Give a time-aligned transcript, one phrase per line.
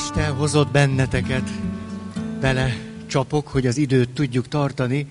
[0.00, 1.50] Isten hozott benneteket.
[2.40, 5.06] Bele csapok, hogy az időt tudjuk tartani.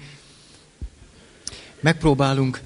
[1.80, 2.62] Megpróbálunk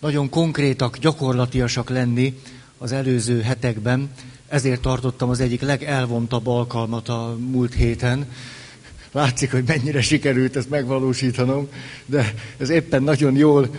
[0.00, 2.40] nagyon konkrétak, gyakorlatiasak lenni
[2.78, 4.10] az előző hetekben.
[4.48, 8.26] Ezért tartottam az egyik legelvontabb alkalmat a múlt héten.
[9.12, 11.68] Látszik, hogy mennyire sikerült ezt megvalósítanom,
[12.06, 13.70] de ez éppen nagyon jól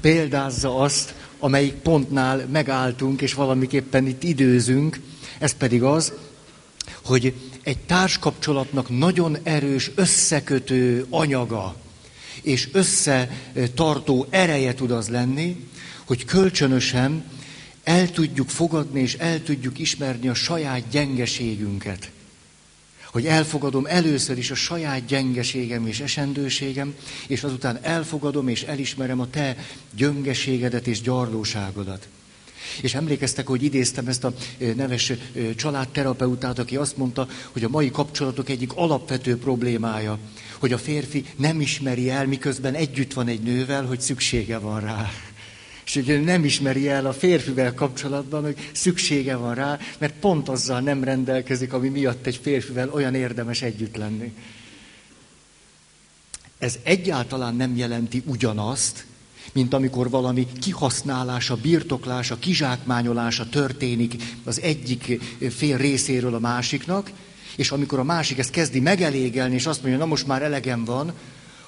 [0.00, 5.00] példázza azt, amelyik pontnál megálltunk, és valamiképpen itt időzünk.
[5.38, 6.12] Ez pedig az,
[7.04, 11.76] hogy egy társkapcsolatnak nagyon erős összekötő anyaga
[12.42, 15.68] és összetartó ereje tud az lenni,
[16.04, 17.24] hogy kölcsönösen
[17.82, 22.10] el tudjuk fogadni és el tudjuk ismerni a saját gyengeségünket.
[23.04, 26.94] Hogy elfogadom először is a saját gyengeségem és esendőségem,
[27.26, 29.56] és azután elfogadom és elismerem a te
[29.94, 32.08] gyöngeségedet és gyarlóságodat.
[32.82, 34.32] És emlékeztek, hogy idéztem ezt a
[34.76, 35.12] neves
[35.56, 40.18] családterapeutát, aki azt mondta, hogy a mai kapcsolatok egyik alapvető problémája,
[40.58, 45.10] hogy a férfi nem ismeri el, miközben együtt van egy nővel, hogy szüksége van rá.
[45.86, 50.80] És hogy nem ismeri el a férfivel kapcsolatban, hogy szüksége van rá, mert pont azzal
[50.80, 54.32] nem rendelkezik, ami miatt egy férfivel olyan érdemes együtt lenni.
[56.58, 59.05] Ez egyáltalán nem jelenti ugyanazt,
[59.52, 67.10] mint amikor valami kihasználása, birtoklása, kizsákmányolása történik az egyik fél részéről a másiknak,
[67.56, 71.12] és amikor a másik ezt kezdi megelégelni, és azt mondja, na most már elegem van,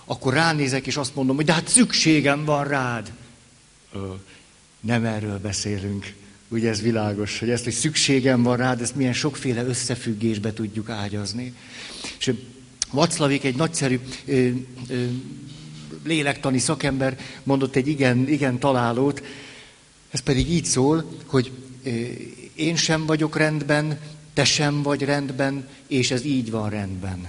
[0.05, 3.13] akkor ránézek, és azt mondom, hogy de hát szükségem van rád.
[3.93, 3.99] Ö,
[4.81, 6.15] nem erről beszélünk.
[6.49, 11.55] Ugye ez világos, hogy ezt, hogy szükségem van rád, ezt milyen sokféle összefüggésbe tudjuk ágyazni.
[12.19, 12.33] És
[12.91, 14.49] Vaclavik egy nagyszerű ö,
[14.89, 15.07] ö,
[16.09, 19.23] lélektani szakember mondott egy igen, igen találót,
[20.11, 21.51] ez pedig így szól, hogy
[22.55, 23.99] én sem vagyok rendben,
[24.35, 27.27] te sem vagy rendben, és ez így van rendben.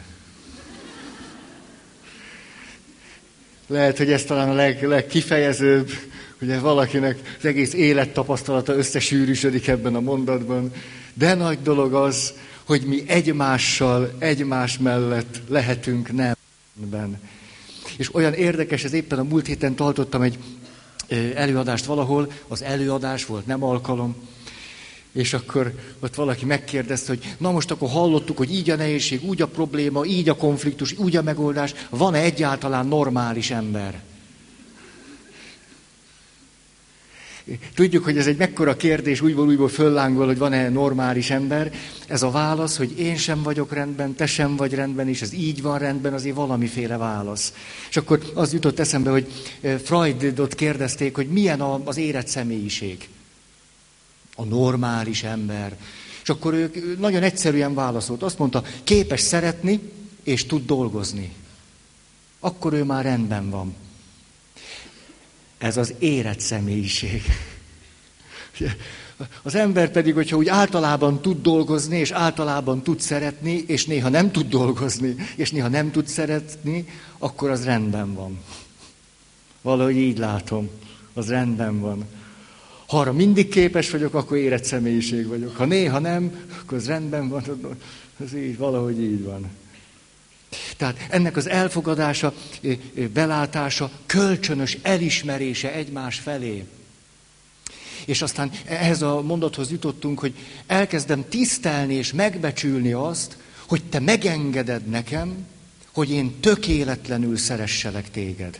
[3.68, 5.92] Lehet, hogy ez talán a leg, legkifejezőbb,
[6.40, 10.72] hogy valakinek az egész élettapasztalata összesűrűsödik ebben a mondatban.
[11.14, 12.34] De nagy dolog az,
[12.64, 17.20] hogy mi egymással, egymás mellett lehetünk nemben.
[17.98, 20.38] És olyan érdekes, ez éppen a múlt héten tartottam egy
[21.36, 24.16] előadást valahol, az előadás volt, nem alkalom,
[25.12, 29.42] és akkor ott valaki megkérdezte, hogy na most akkor hallottuk, hogy így a nehézség, úgy
[29.42, 34.02] a probléma, így a konfliktus, úgy a megoldás, van-e egyáltalán normális ember?
[37.76, 41.72] Tudjuk, hogy ez egy mekkora kérdés, újból újból föllángol, hogy van-e normális ember.
[42.08, 45.62] Ez a válasz, hogy én sem vagyok rendben, te sem vagy rendben, és ez így
[45.62, 47.54] van rendben, azért valamiféle válasz.
[47.90, 49.28] És akkor az jutott eszembe, hogy
[49.62, 53.10] eh, Freudot kérdezték, hogy milyen az érett személyiség.
[54.36, 55.78] A normális ember.
[56.24, 58.24] És akkor ők nagyon egyszerűen válaszolt.
[58.24, 59.80] Azt mondta, képes szeretni,
[60.24, 61.32] és tud dolgozni.
[62.40, 63.76] Akkor ő már rendben van.
[65.60, 67.24] Ez az érett személyiség.
[69.42, 74.32] Az ember pedig, hogyha úgy általában tud dolgozni, és általában tud szeretni, és néha nem
[74.32, 76.88] tud dolgozni, és néha nem tud szeretni,
[77.18, 78.40] akkor az rendben van.
[79.62, 80.70] Valahogy így látom,
[81.14, 82.06] az rendben van.
[82.88, 85.56] Ha arra mindig képes vagyok, akkor érett személyiség vagyok.
[85.56, 87.44] Ha néha nem, akkor az rendben van,
[88.24, 89.50] az így, valahogy így van.
[90.78, 92.34] Tehát ennek az elfogadása,
[93.14, 96.66] belátása, kölcsönös elismerése egymás felé.
[98.06, 100.34] És aztán ehhez a mondathoz jutottunk, hogy
[100.68, 105.46] elkezdem tisztelni és megbecsülni azt, hogy te megengeded nekem,
[105.92, 108.60] hogy én tökéletlenül szeresselek téged.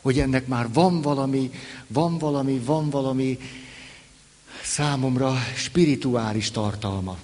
[0.00, 1.50] Hogy ennek már van valami,
[1.86, 3.38] van valami, van valami
[4.62, 7.18] számomra spirituális tartalma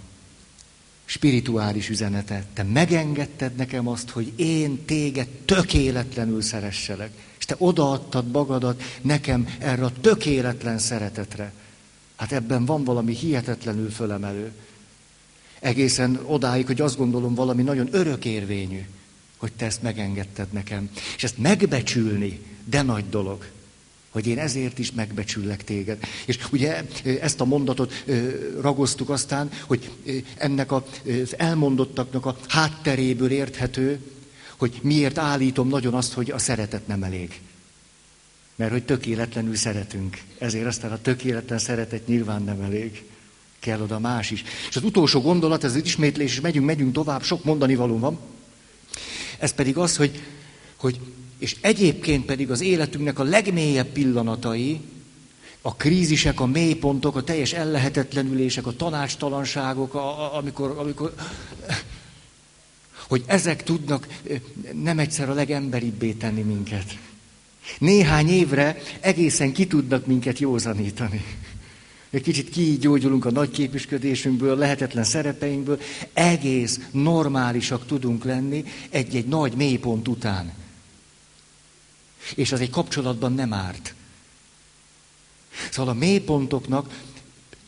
[1.11, 2.45] spirituális üzenete.
[2.55, 7.11] Te megengedted nekem azt, hogy én téged tökéletlenül szeresselek.
[7.39, 11.53] És te odaadtad magadat nekem erre a tökéletlen szeretetre.
[12.17, 14.53] Hát ebben van valami hihetetlenül fölemelő.
[15.61, 18.87] Egészen odáig, hogy azt gondolom valami nagyon örökérvényű,
[19.37, 20.91] hogy te ezt megengedted nekem.
[21.17, 23.47] És ezt megbecsülni, de nagy dolog
[24.11, 25.99] hogy én ezért is megbecsüllek téged.
[26.27, 26.85] És ugye
[27.21, 28.05] ezt a mondatot
[28.61, 29.91] ragoztuk aztán, hogy
[30.37, 30.83] ennek az
[31.37, 34.01] elmondottaknak a hátteréből érthető,
[34.57, 37.41] hogy miért állítom nagyon azt, hogy a szeretet nem elég.
[38.57, 40.19] Mert hogy tökéletlenül szeretünk.
[40.39, 43.05] Ezért aztán a tökéletlen szeretet nyilván nem elég.
[43.59, 44.45] Kell oda más is.
[44.69, 48.19] És az utolsó gondolat, ez az ismétlés, és megyünk, megyünk tovább, sok mondani való van.
[49.39, 50.23] Ez pedig az, hogy,
[50.77, 51.01] hogy
[51.41, 54.81] és egyébként pedig az életünknek a legmélyebb pillanatai
[55.63, 61.15] a krízisek, a mélypontok, a teljes ellehetetlenülések, a tanácstalanságok, a, a, amikor, amikor,
[63.09, 64.07] hogy ezek tudnak
[64.83, 66.99] nem egyszer a legemberibbé tenni minket.
[67.79, 71.25] Néhány évre egészen ki tudnak minket józanítani.
[72.11, 75.81] Egy kicsit kigyógyulunk a nagy képüsködésünkből, lehetetlen szerepeinkből,
[76.13, 80.60] egész normálisak tudunk lenni egy-egy nagy mélypont után.
[82.35, 83.95] És az egy kapcsolatban nem árt.
[85.71, 87.01] Szóval a mélypontoknak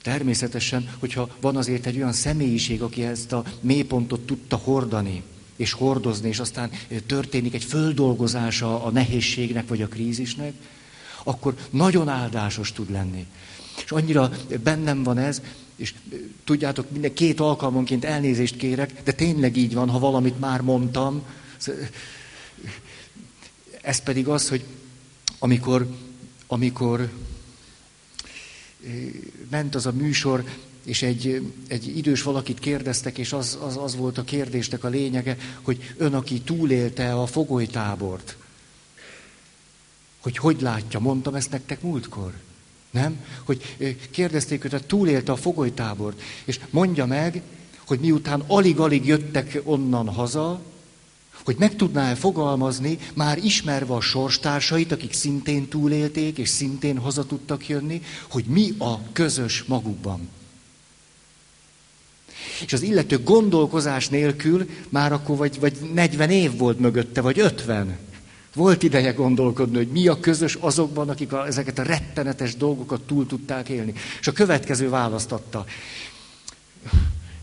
[0.02, 5.22] természetesen, hogyha van azért egy olyan személyiség, aki ezt a mélypontot tudta hordani,
[5.56, 6.70] és hordozni, és aztán
[7.06, 10.52] történik egy földolgozása a nehézségnek vagy a krízisnek,
[11.24, 13.26] akkor nagyon áldásos tud lenni.
[13.84, 14.30] És annyira
[14.62, 15.42] bennem van ez,
[15.76, 15.94] és
[16.44, 21.22] tudjátok, minden két alkalmonként elnézést kérek, de tényleg így van, ha valamit már mondtam.
[23.82, 24.64] Ez pedig az, hogy
[25.38, 25.86] amikor,
[26.46, 27.10] amikor
[29.50, 30.44] ment az a műsor,
[30.84, 35.36] és egy, egy idős valakit kérdeztek, és az, az, az volt a kérdésnek a lényege,
[35.62, 38.36] hogy ön, aki túlélte a fogolytábort,
[40.20, 42.32] hogy hogy látja, mondtam ezt nektek múltkor.
[42.90, 43.24] Nem?
[43.44, 43.76] Hogy
[44.10, 47.42] kérdezték őt, hogy túlélte a fogolytábort, és mondja meg,
[47.86, 50.62] hogy miután alig-alig jöttek onnan haza,
[51.44, 57.68] hogy meg tudná-e fogalmazni, már ismerve a sorstársait, akik szintén túlélték, és szintén haza tudtak
[57.68, 60.28] jönni, hogy mi a közös magukban.
[62.64, 67.98] És az illető gondolkozás nélkül már akkor vagy, vagy 40 év volt mögötte, vagy 50.
[68.54, 73.26] Volt ideje gondolkodni, hogy mi a közös azokban, akik a, ezeket a rettenetes dolgokat túl
[73.26, 73.92] tudták élni.
[74.20, 75.64] És a következő választ adta.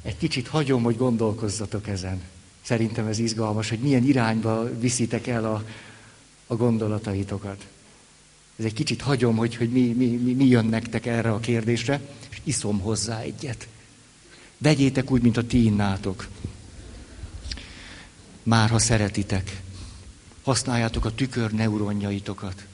[0.01, 2.22] Egy kicsit hagyom, hogy gondolkozzatok ezen.
[2.69, 5.63] Szerintem ez izgalmas, hogy milyen irányba viszitek el a,
[6.48, 7.68] a gondolataitokat.
[8.56, 12.01] Ez egy kicsit hagyom, hogy, hogy mi, mi, mi, mi jön nektek erre a kérdésre,
[12.30, 13.68] és iszom hozzá egyet.
[14.57, 16.27] Vegyétek úgy, mint a ti innátok.
[18.44, 19.62] Már ha szeretitek.
[20.44, 22.65] Használjátok a tükör neuronjaitokat.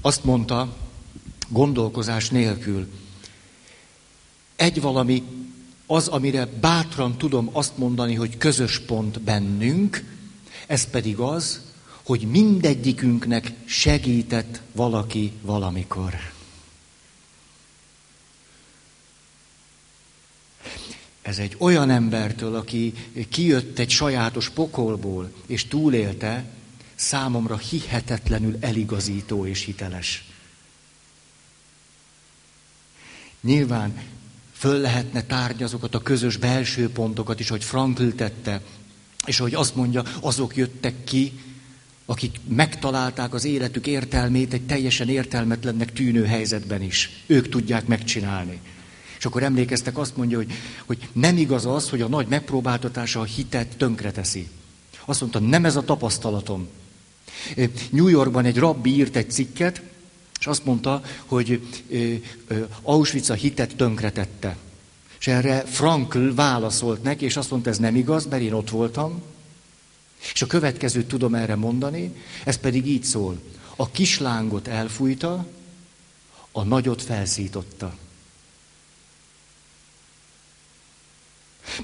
[0.00, 0.76] Azt mondta,
[1.48, 2.88] gondolkozás nélkül,
[4.64, 5.22] egy valami
[5.86, 10.04] az, amire bátran tudom azt mondani, hogy közös pont bennünk,
[10.66, 11.60] ez pedig az,
[12.02, 16.14] hogy mindegyikünknek segített valaki valamikor.
[21.22, 22.92] Ez egy olyan embertől, aki
[23.28, 26.44] kijött egy sajátos pokolból, és túlélte,
[26.94, 30.24] számomra hihetetlenül eligazító és hiteles.
[33.40, 34.02] Nyilván
[34.64, 38.60] föl lehetne tárni azokat a közös belső pontokat is, hogy Frankl tette,
[39.24, 41.32] és hogy azt mondja, azok jöttek ki,
[42.06, 47.10] akik megtalálták az életük értelmét egy teljesen értelmetlennek tűnő helyzetben is.
[47.26, 48.60] Ők tudják megcsinálni.
[49.18, 50.52] És akkor emlékeztek, azt mondja, hogy,
[50.86, 54.48] hogy nem igaz az, hogy a nagy megpróbáltatása a hitet tönkreteszi.
[55.04, 56.68] Azt mondta, nem ez a tapasztalatom.
[57.90, 59.82] New Yorkban egy rabbi írt egy cikket,
[60.44, 61.60] és azt mondta, hogy
[62.82, 64.56] Auschwitz a hitet tönkretette.
[65.18, 69.22] És erre Frankl válaszolt neki, és azt mondta, ez nem igaz, mert én ott voltam.
[70.34, 72.12] És a következőt tudom erre mondani,
[72.44, 73.40] ez pedig így szól.
[73.76, 75.46] A kislángot elfújta,
[76.52, 77.96] a nagyot felszította.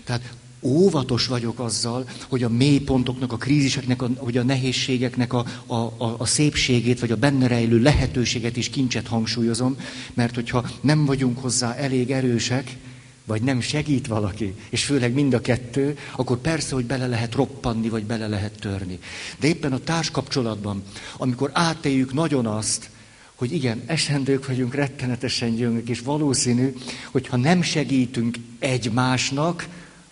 [0.04, 5.74] Tehát óvatos vagyok azzal, hogy a mélypontoknak, a kríziseknek, a, hogy a nehézségeknek a, a,
[5.74, 9.76] a, a szépségét, vagy a benne rejlő lehetőséget is kincset hangsúlyozom,
[10.14, 12.76] mert hogyha nem vagyunk hozzá elég erősek,
[13.24, 17.88] vagy nem segít valaki, és főleg mind a kettő, akkor persze, hogy bele lehet roppanni,
[17.88, 18.98] vagy bele lehet törni.
[19.40, 20.82] De éppen a társkapcsolatban,
[21.16, 22.90] amikor átéljük nagyon azt,
[23.34, 26.74] hogy igen, esendők vagyunk, rettenetesen gyöngök, és valószínű,
[27.10, 29.68] hogy ha nem segítünk egymásnak,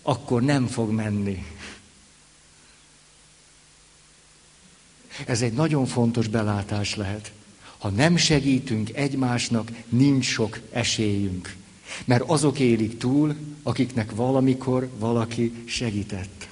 [0.08, 1.46] akkor nem fog menni.
[5.26, 7.32] Ez egy nagyon fontos belátás lehet.
[7.78, 11.54] Ha nem segítünk egymásnak, nincs sok esélyünk.
[12.04, 16.48] Mert azok élik túl, akiknek valamikor valaki segített.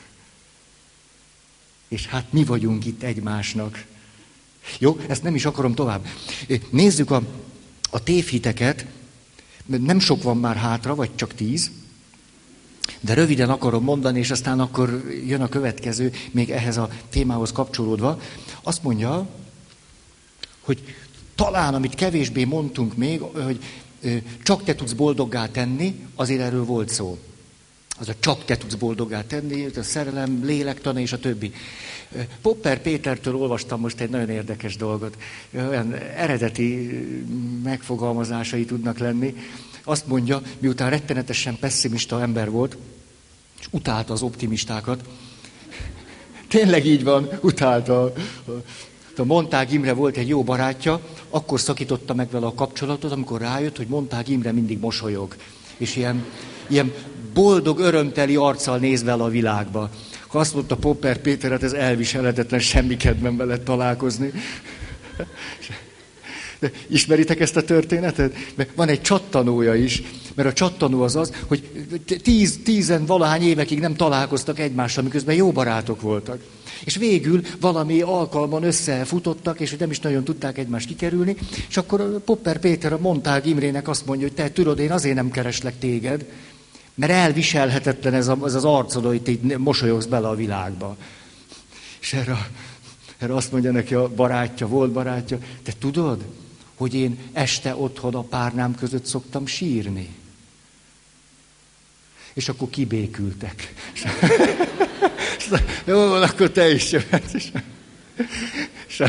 [1.89, 3.85] És hát mi vagyunk itt egymásnak.
[4.79, 6.07] Jó, ezt nem is akarom tovább.
[6.71, 7.23] Nézzük a,
[7.91, 8.87] a tévhiteket.
[9.67, 11.71] Nem sok van már hátra, vagy csak tíz.
[13.07, 18.21] De röviden akarom mondani, és aztán akkor jön a következő, még ehhez a témához kapcsolódva.
[18.63, 19.27] Azt mondja,
[20.61, 20.95] hogy
[21.35, 23.59] talán, amit kevésbé mondtunk még, hogy
[24.43, 27.19] csak te tudsz boldoggá tenni, azért erről volt szó.
[27.99, 31.53] Az a csak te tudsz boldogá tenni, a szerelem, lélektana és a többi.
[32.43, 35.17] Popper Pétertől olvastam most egy nagyon érdekes dolgot.
[35.55, 37.01] Olyan eredeti
[37.63, 39.35] megfogalmazásai tudnak lenni.
[39.85, 42.77] Azt mondja, miután rettenetesen pessimista ember volt,
[43.61, 45.01] és utálta az optimistákat,
[46.49, 48.13] tényleg így van, utálta.
[49.17, 53.77] A Montág Imre volt egy jó barátja, akkor szakította meg vele a kapcsolatot, amikor rájött,
[53.77, 55.37] hogy Montág Imre mindig mosolyog.
[55.77, 56.25] És ilyen,
[56.67, 56.93] ilyen
[57.35, 59.91] boldog, örömteli arccal néz vele a világba.
[60.27, 64.33] Ha azt mondta Popper Péter, hát ez elviselhetetlen, semmi kedvem vele találkozni.
[66.59, 68.35] De ismeritek ezt a történetet?
[68.55, 70.03] Mert van egy csattanója is,
[70.35, 71.63] mert a csattanó az az, hogy
[72.23, 76.41] tíz, tízen valahány évekig nem találkoztak egymással, miközben jó barátok voltak.
[76.85, 81.37] És végül valami alkalman összefutottak, és nem is nagyon tudták egymást kikerülni,
[81.69, 85.31] és akkor Popper Péter a Montág Imrének azt mondja, hogy te tudod, én azért nem
[85.31, 86.25] kereslek téged,
[86.95, 90.97] mert elviselhetetlen ez, a, ez az arcod, hogy így mosolyogsz bele a világba.
[92.01, 92.49] És erre,
[93.19, 96.25] erre azt mondja neki a barátja, volt barátja, te tudod,
[96.77, 100.09] hogy én este otthon a párnám között szoktam sírni.
[102.33, 103.75] És akkor kibékültek.
[105.85, 107.35] Jó, akkor te is jöhetsz.
[107.35, 107.51] És,
[108.87, 109.03] és,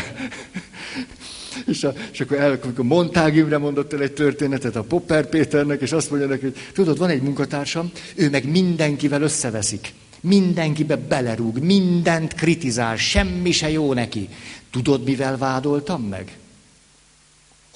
[1.66, 5.92] és, és akkor el, amikor Montág Imre mondott el egy történetet a Popper Péternek, és
[5.92, 9.94] azt mondja neki, hogy tudod, van egy munkatársam, ő meg mindenkivel összeveszik.
[10.22, 14.30] Mindenkibe belerúg, mindent kritizál, semmi se jó neki.
[14.72, 16.38] Tudod, mivel vádoltam meg?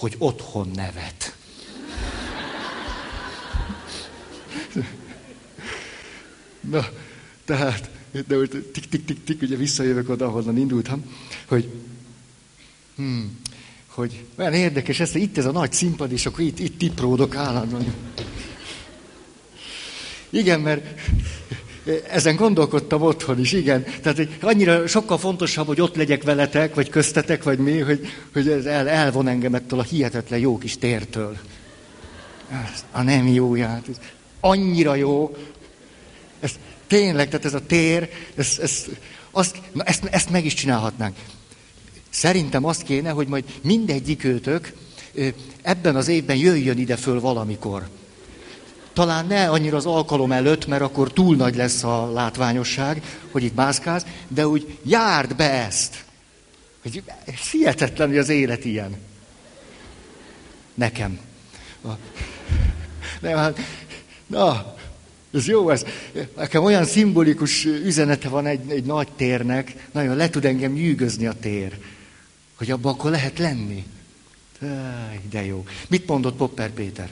[0.02, 1.36] Hogy otthon nevet.
[6.70, 6.88] Na,
[7.46, 7.90] tehát,
[8.28, 11.04] de most tik-tik-tik-tik, ugye visszajövök oda, ahonnan indultam,
[11.48, 11.70] hogy
[12.96, 13.40] hmm,
[13.88, 17.36] hogy olyan érdekes ez, hogy itt ez a nagy színpad, és akkor itt, itt tipródok
[17.36, 17.94] állandóan.
[20.30, 21.02] Igen, mert
[22.10, 23.84] ezen gondolkodtam otthon is, igen.
[24.02, 28.48] Tehát hogy annyira sokkal fontosabb, hogy ott legyek veletek, vagy köztetek, vagy mi, hogy, hogy
[28.48, 31.38] ez el, elvon engem ettől a hihetetlen jó kis tértől.
[32.92, 33.88] A nem jóját.
[33.90, 33.96] Ez
[34.40, 35.36] annyira jó.
[36.40, 36.52] Ez
[36.88, 38.86] tényleg, tehát ez a tér, ez, ez,
[39.32, 41.16] azt, na ezt, ezt meg is csinálhatnánk.
[42.10, 44.74] Szerintem azt kéne, hogy majd mindegyik őtök
[45.62, 47.88] ebben az évben jöjjön ide föl valamikor.
[48.94, 53.56] Talán ne annyira az alkalom előtt, mert akkor túl nagy lesz a látványosság, hogy itt
[53.56, 56.04] mászkálsz, de úgy járd be ezt.
[56.82, 57.04] Hogy
[57.52, 58.96] hihetetlen, hogy az élet ilyen.
[60.74, 61.20] Nekem.
[63.20, 63.60] Nem, hát,
[64.28, 64.76] na,
[65.34, 65.86] ez jó, ez.
[66.36, 71.34] Nekem olyan szimbolikus üzenete van egy, egy nagy térnek, nagyon le tud engem nyűgözni a
[71.40, 71.78] tér
[72.62, 73.86] hogy abban akkor lehet lenni.
[75.30, 75.66] De jó.
[75.88, 77.12] Mit mondott Popper Péter?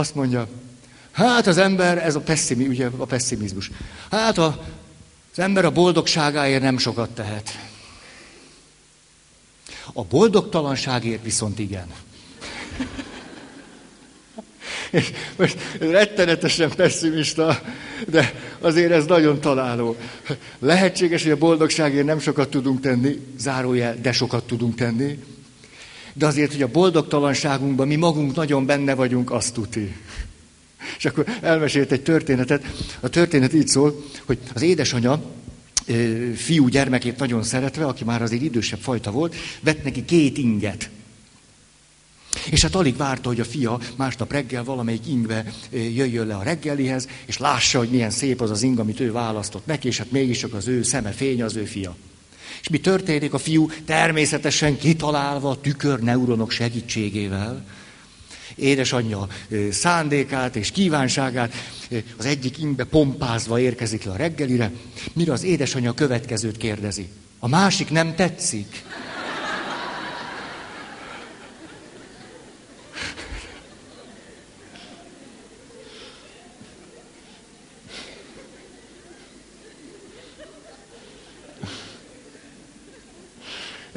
[0.00, 0.48] Azt mondja,
[1.10, 3.70] hát az ember, ez a, pessimizmus, ugye a pessimizmus,
[4.10, 4.64] hát a,
[5.32, 7.58] az ember a boldogságáért nem sokat tehet.
[9.92, 11.86] A boldogtalanságért viszont igen.
[14.90, 17.60] És most rettenetesen pessimista,
[18.06, 19.96] de azért ez nagyon találó.
[20.58, 25.18] Lehetséges, hogy a boldogságért nem sokat tudunk tenni, zárójel, de sokat tudunk tenni,
[26.20, 29.96] de azért, hogy a boldogtalanságunkban mi magunk nagyon benne vagyunk, azt tuti.
[30.98, 32.64] És akkor elmesélt egy történetet.
[33.00, 35.22] A történet így szól, hogy az édesanyja
[36.34, 40.90] fiú gyermekét nagyon szeretve, aki már azért idősebb fajta volt, vett neki két inget.
[42.50, 47.08] És hát alig várta, hogy a fia másnap reggel valamelyik ingbe jöjjön le a reggelihez,
[47.26, 50.38] és lássa, hogy milyen szép az az ing, amit ő választott neki, és hát mégis
[50.38, 51.96] csak az ő szeme fény, az ő fia.
[52.60, 53.34] És mi történik?
[53.34, 57.64] A fiú természetesen kitalálva a tükörneuronok segítségével,
[58.54, 59.26] édesanyja
[59.70, 61.52] szándékát és kívánságát
[62.16, 64.72] az egyik ingbe pompázva érkezik le a reggelire,
[65.12, 67.08] mire az édesanyja a következőt kérdezi.
[67.38, 68.84] A másik nem tetszik?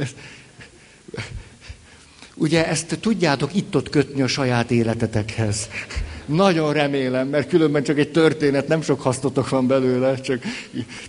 [0.03, 0.15] Ezt,
[2.35, 5.69] ugye ezt tudjátok itt-ott kötni a saját életetekhez.
[6.25, 10.43] Nagyon remélem, mert különben csak egy történet, nem sok hasznotok van belőle, csak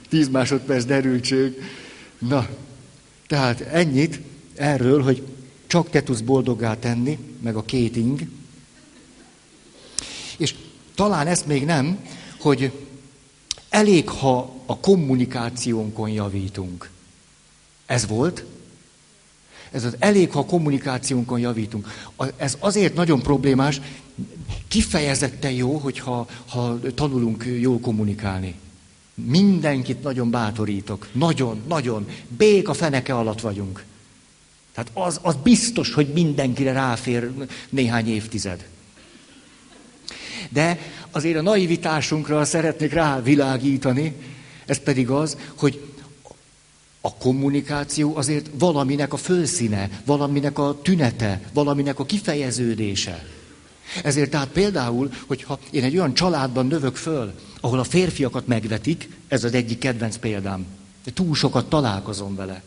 [0.08, 1.62] tíz másodperc derültség.
[2.18, 2.48] Na,
[3.26, 4.20] tehát ennyit
[4.54, 5.22] erről, hogy
[5.66, 8.20] csak te tudsz boldoggá tenni, meg a két ing.
[10.36, 10.54] És
[10.94, 11.98] talán ezt még nem,
[12.38, 12.72] hogy
[13.68, 16.90] elég, ha a kommunikációnkon javítunk.
[17.86, 18.44] Ez volt,
[19.74, 21.88] ez az elég, ha a kommunikációnkon javítunk.
[22.36, 23.80] Ez azért nagyon problémás,
[24.68, 28.54] kifejezetten jó, hogyha ha tanulunk jól kommunikálni.
[29.14, 31.08] Mindenkit nagyon bátorítok.
[31.12, 32.06] Nagyon, nagyon.
[32.36, 33.84] Bék a feneke alatt vagyunk.
[34.74, 37.30] Tehát az, az biztos, hogy mindenkire ráfér
[37.70, 38.66] néhány évtized.
[40.48, 40.78] De
[41.10, 44.14] azért a naivitásunkra szeretnék rávilágítani,
[44.66, 45.93] ez pedig az, hogy
[47.06, 53.26] a kommunikáció azért valaminek a fölszíne, valaminek a tünete, valaminek a kifejeződése.
[54.02, 59.44] Ezért tehát például, hogyha én egy olyan családban növök föl, ahol a férfiakat megvetik, ez
[59.44, 60.66] az egyik kedvenc példám.
[61.04, 62.62] De túl sokat találkozom vele.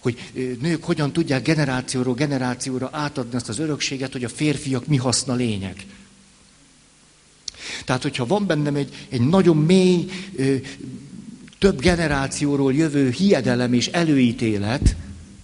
[0.00, 0.18] Hogy
[0.60, 5.86] nők hogyan tudják generációról generációra átadni azt az örökséget, hogy a férfiak mi haszna lények.
[7.84, 10.10] Tehát, hogyha van bennem egy, egy nagyon mély,
[11.60, 14.96] több generációról jövő hiedelem és előítélet,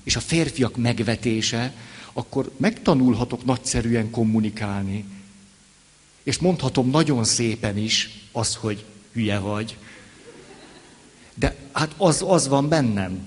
[0.05, 1.73] és a férfiak megvetése,
[2.13, 5.05] akkor megtanulhatok nagyszerűen kommunikálni.
[6.23, 9.77] És mondhatom nagyon szépen is az, hogy hülye vagy.
[11.35, 13.19] De hát az, az van bennem.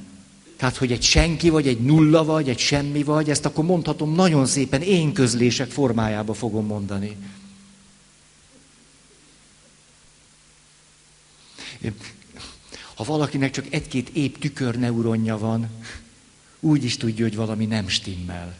[0.58, 4.46] Tehát, hogy egy senki vagy, egy nulla vagy, egy semmi vagy, ezt akkor mondhatom nagyon
[4.46, 7.16] szépen, én közlések formájába fogom mondani.
[13.00, 15.70] Ha valakinek csak egy-két épp tükörneuronja van,
[16.60, 18.58] úgy is tudja, hogy valami nem stimmel.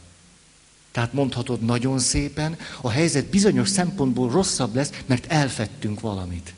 [0.90, 6.54] Tehát mondhatod nagyon szépen, a helyzet bizonyos szempontból rosszabb lesz, mert elfettünk valamit.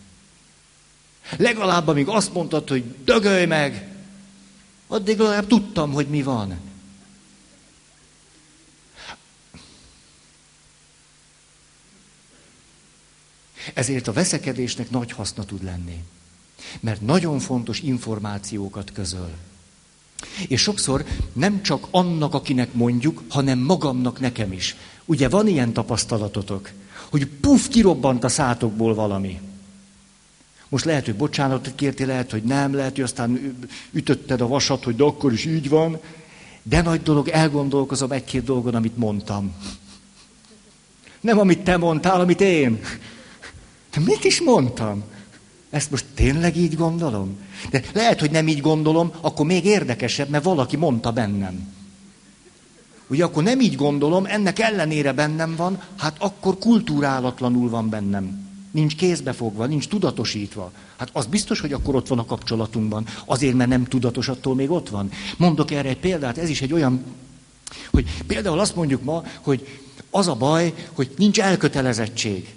[1.37, 3.89] Legalább amíg azt mondtad, hogy dögölj meg,
[4.87, 6.61] addig legalább tudtam, hogy mi van.
[13.75, 16.05] Ezért a veszekedésnek nagy haszna tud lenni.
[16.81, 19.31] Mert nagyon fontos információkat közöl.
[20.49, 24.77] És sokszor nem csak annak, akinek mondjuk, hanem magamnak nekem is.
[25.05, 26.71] Ugye van ilyen tapasztalatotok,
[27.11, 29.41] hogy puf, kirobbant a szátokból valami.
[30.69, 33.57] Most lehet, hogy bocsánatot kértél, lehet, hogy nem, lehet, hogy aztán
[33.93, 36.01] ütötted a vasat, hogy de akkor is így van.
[36.63, 39.55] De nagy dolog, elgondolkozom egy-két dolgon, amit mondtam.
[41.21, 42.81] Nem amit te mondtál, amit én.
[43.95, 45.05] De mit is mondtam?
[45.73, 47.39] Ezt most tényleg így gondolom?
[47.71, 51.73] De lehet, hogy nem így gondolom, akkor még érdekesebb, mert valaki mondta bennem.
[53.07, 58.51] Ugye akkor nem így gondolom, ennek ellenére bennem van, hát akkor kultúrálatlanul van bennem.
[58.71, 60.73] Nincs kézbefogva, nincs tudatosítva.
[60.97, 63.07] Hát az biztos, hogy akkor ott van a kapcsolatunkban.
[63.25, 65.11] Azért, mert nem tudatos, attól még ott van.
[65.37, 67.05] Mondok erre egy példát, ez is egy olyan,
[67.91, 69.81] hogy például azt mondjuk ma, hogy
[70.11, 72.55] az a baj, hogy nincs elkötelezettség.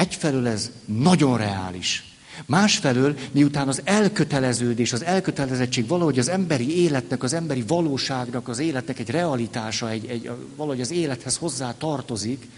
[0.00, 2.04] Egyfelől ez nagyon reális.
[2.46, 8.98] Másfelől, miután az elköteleződés, az elkötelezettség valahogy az emberi életnek, az emberi valóságnak, az életnek
[8.98, 12.48] egy realitása, egy, egy, valahogy az élethez hozzá tartozik,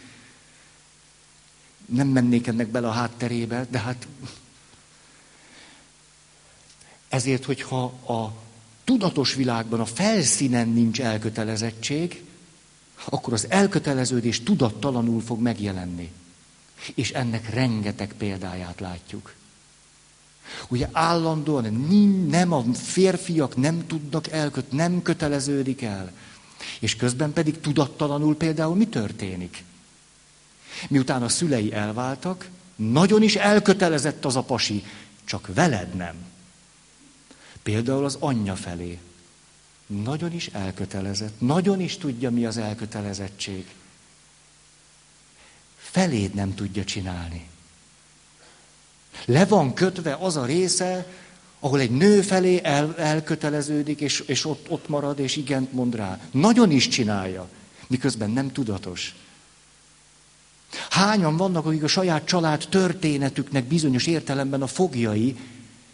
[1.86, 4.06] nem mennék ennek bele a hátterébe, de hát
[7.08, 8.32] ezért, hogyha a
[8.84, 12.24] tudatos világban a felszínen nincs elkötelezettség,
[13.04, 16.12] akkor az elköteleződés tudattalanul fog megjelenni.
[16.94, 19.34] És ennek rengeteg példáját látjuk.
[20.68, 21.72] Ugye állandóan
[22.28, 26.12] nem a férfiak nem tudnak elköt, nem köteleződik el.
[26.78, 29.64] És közben pedig tudattalanul például mi történik?
[30.88, 34.84] Miután a szülei elváltak, nagyon is elkötelezett az a pasi,
[35.24, 36.14] csak veled nem.
[37.62, 38.98] Például az anyja felé.
[39.86, 43.66] Nagyon is elkötelezett, nagyon is tudja, mi az elkötelezettség
[45.92, 47.46] feléd nem tudja csinálni.
[49.24, 51.06] Le van kötve az a része,
[51.60, 56.20] ahol egy nő felé el, elköteleződik, és, és ott, ott marad, és igent mond rá.
[56.30, 57.48] Nagyon is csinálja,
[57.86, 59.14] miközben nem tudatos.
[60.90, 65.36] Hányan vannak, akik a saját család történetüknek bizonyos értelemben a fogjai,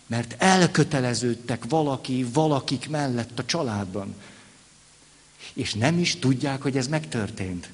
[0.06, 4.14] mert elköteleződtek valaki, valakik mellett a családban.
[5.52, 7.70] És nem is tudják, hogy ez megtörtént.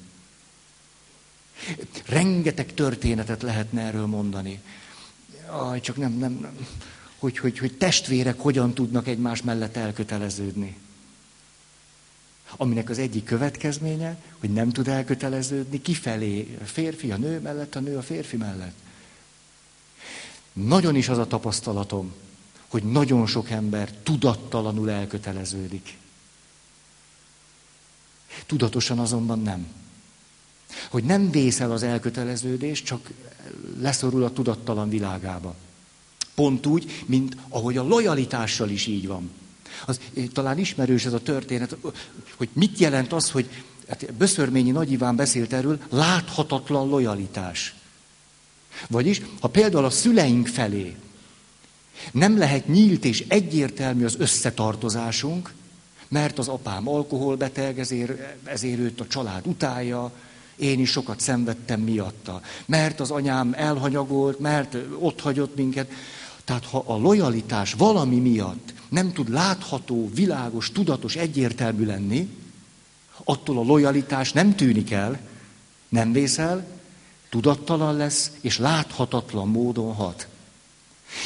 [2.05, 4.61] Rengeteg történetet lehetne erről mondani.
[5.49, 6.67] Aj, csak nem, nem, nem.
[7.17, 10.77] Hogy, hogy, hogy testvérek hogyan tudnak egymás mellett elköteleződni.
[12.57, 17.79] Aminek az egyik következménye, hogy nem tud elköteleződni kifelé, a férfi a nő mellett, a
[17.79, 18.75] nő a férfi mellett.
[20.53, 22.13] Nagyon is az a tapasztalatom,
[22.67, 25.97] hogy nagyon sok ember tudattalanul elköteleződik.
[28.45, 29.67] Tudatosan azonban nem.
[30.89, 33.09] Hogy nem vészel az elköteleződés, csak
[33.79, 35.55] leszorul a tudattalan világába.
[36.35, 39.31] Pont úgy, mint ahogy a lojalitással is így van.
[39.85, 39.99] Az,
[40.33, 41.75] talán ismerős ez a történet,
[42.37, 43.49] hogy mit jelent az, hogy
[43.87, 47.75] hát Böszörményi Nagy Iván beszélt erről, láthatatlan lojalitás.
[48.87, 50.95] Vagyis, ha például a szüleink felé
[52.11, 55.53] nem lehet nyílt és egyértelmű az összetartozásunk,
[56.07, 60.11] mert az apám alkoholbeteg, ezért, ezért őt a család utálja,
[60.55, 62.41] én is sokat szenvedtem miatta.
[62.65, 65.91] Mert az anyám elhanyagolt, mert ott hagyott minket.
[66.43, 72.29] Tehát ha a lojalitás valami miatt nem tud látható, világos, tudatos, egyértelmű lenni,
[73.23, 75.19] attól a lojalitás nem tűnik el,
[75.89, 76.67] nem vészel,
[77.29, 80.27] tudattalan lesz, és láthatatlan módon hat.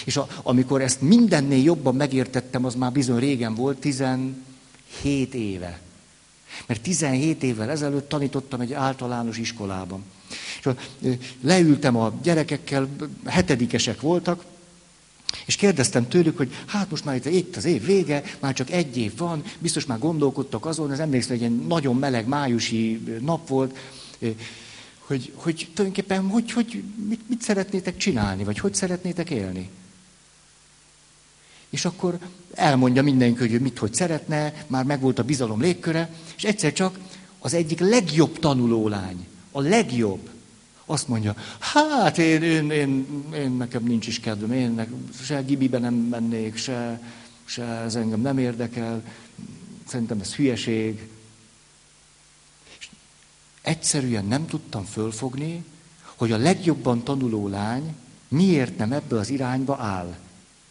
[0.06, 5.80] És a, amikor ezt mindennél jobban megértettem, az már bizony régen volt, 17 éve.
[6.66, 10.04] Mert 17 évvel ezelőtt tanítottam egy általános iskolában.
[10.60, 10.70] És
[11.42, 12.88] leültem a gyerekekkel,
[13.26, 14.44] hetedikesek voltak,
[15.46, 19.18] és kérdeztem tőlük, hogy hát most már itt, az év vége, már csak egy év
[19.18, 23.78] van, biztos már gondolkodtak azon, az emlékszem, hogy egy nagyon meleg májusi nap volt,
[25.00, 29.70] hogy, hogy tulajdonképpen hogy, hogy mit, mit szeretnétek csinálni, vagy hogy szeretnétek élni.
[31.70, 32.18] És akkor
[32.54, 37.00] elmondja mindenki, hogy ő mit, hogy szeretne, már megvolt a bizalom légköre, és egyszer csak
[37.40, 40.30] az egyik legjobb tanulólány, a legjobb,
[40.86, 44.88] azt mondja, hát én, én, én, én nekem nincs is kedvem, én ne,
[45.24, 47.02] se gibibe nem mennék, se,
[47.46, 49.04] se ez engem nem érdekel,
[49.88, 51.10] szerintem ez hülyeség.
[52.80, 52.90] És
[53.62, 55.64] egyszerűen nem tudtam fölfogni,
[56.16, 57.96] hogy a legjobban tanuló lány
[58.28, 60.16] miért nem ebből az irányba áll.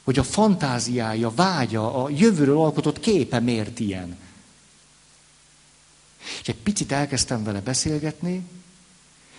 [0.09, 4.17] Hogy a fantáziája, vágya, a jövőről alkotott képe miért ilyen.
[6.41, 8.47] És egy picit elkezdtem vele beszélgetni,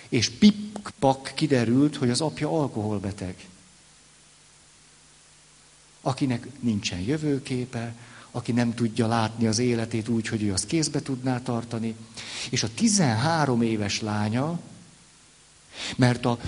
[0.09, 3.35] és pippak kiderült, hogy az apja alkoholbeteg.
[6.01, 7.95] Akinek nincsen jövőképe,
[8.31, 11.95] aki nem tudja látni az életét úgy, hogy ő azt kézbe tudná tartani.
[12.49, 14.59] És a 13 éves lánya,
[15.95, 16.39] mert a,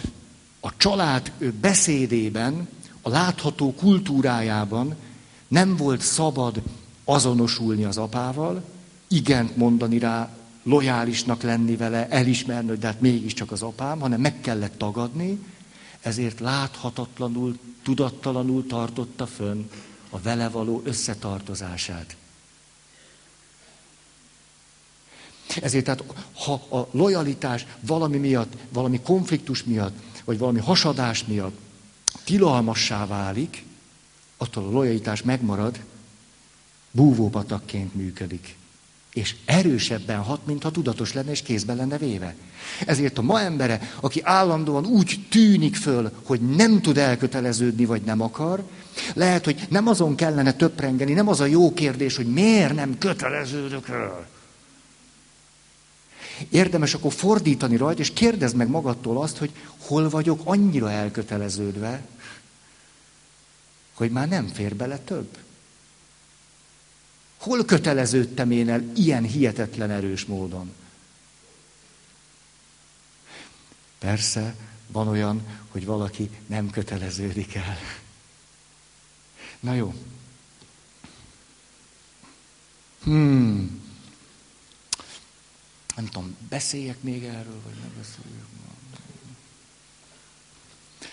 [0.60, 1.32] a család
[1.62, 2.68] beszédében,
[3.02, 4.96] a látható kultúrájában
[5.48, 6.62] nem volt szabad
[7.04, 8.64] azonosulni az apával,
[9.08, 10.30] igent mondani rá,
[10.64, 15.40] lojálisnak lenni vele, elismerni, hogy de hát mégiscsak az apám, hanem meg kellett tagadni,
[16.02, 19.70] ezért láthatatlanul, tudattalanul tartotta fönn
[20.10, 22.16] a vele való összetartozását.
[25.62, 31.58] Ezért tehát, ha a lojalitás valami miatt, valami konfliktus miatt, vagy valami hasadás miatt
[32.32, 33.64] tilalmassá válik,
[34.38, 35.80] attól a lojalitás megmarad,
[36.92, 38.56] búvópatakként működik
[39.14, 42.36] és erősebben hat, mintha tudatos lenne és kézben lenne véve.
[42.86, 48.22] Ezért a ma embere, aki állandóan úgy tűnik föl, hogy nem tud elköteleződni, vagy nem
[48.22, 48.64] akar,
[49.14, 53.90] lehet, hogy nem azon kellene töprengeni, nem az a jó kérdés, hogy miért nem köteleződök
[53.90, 54.28] el.
[56.50, 62.02] Érdemes akkor fordítani rajta, és kérdezd meg magadtól azt, hogy hol vagyok annyira elköteleződve,
[63.94, 65.38] hogy már nem fér bele több.
[67.38, 70.74] Hol köteleződtem én el ilyen hihetetlen erős módon?
[74.00, 74.56] Persze,
[74.88, 77.78] van olyan, hogy valaki nem köteleződik el.
[79.60, 79.94] Na jó.
[83.04, 83.82] Hmm.
[85.96, 88.46] Nem tudom, beszéljek még erről, vagy nem beszéljek?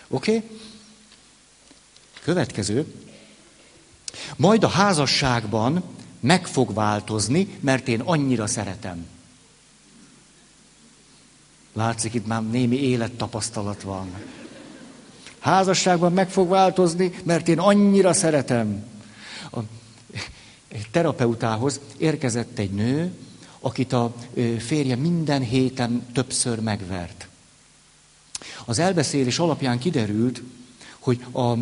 [0.08, 0.36] Oké?
[0.36, 0.58] Okay?
[2.28, 2.94] Következő.
[4.36, 5.82] Majd a házasságban
[6.20, 9.06] meg fog változni, mert én annyira szeretem.
[11.72, 14.08] Látszik, itt már némi élettapasztalat van.
[15.38, 18.84] Házasságban meg fog változni, mert én annyira szeretem.
[19.52, 19.58] A
[20.90, 23.12] terapeutához érkezett egy nő,
[23.60, 24.14] akit a
[24.58, 27.28] férje minden héten többször megvert.
[28.64, 30.42] Az elbeszélés alapján kiderült,
[31.08, 31.54] hogy a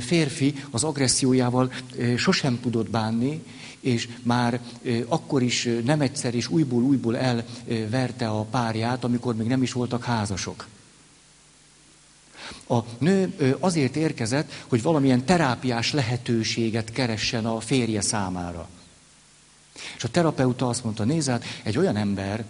[0.00, 1.72] férfi az agressziójával
[2.16, 3.42] sosem tudott bánni,
[3.80, 4.60] és már
[5.08, 10.66] akkor is nem egyszer és újból-újból elverte a párját, amikor még nem is voltak házasok.
[12.68, 18.68] A nő azért érkezett, hogy valamilyen terápiás lehetőséget keressen a férje számára.
[19.96, 22.44] És a terapeuta azt mondta, nézd, egy olyan ember,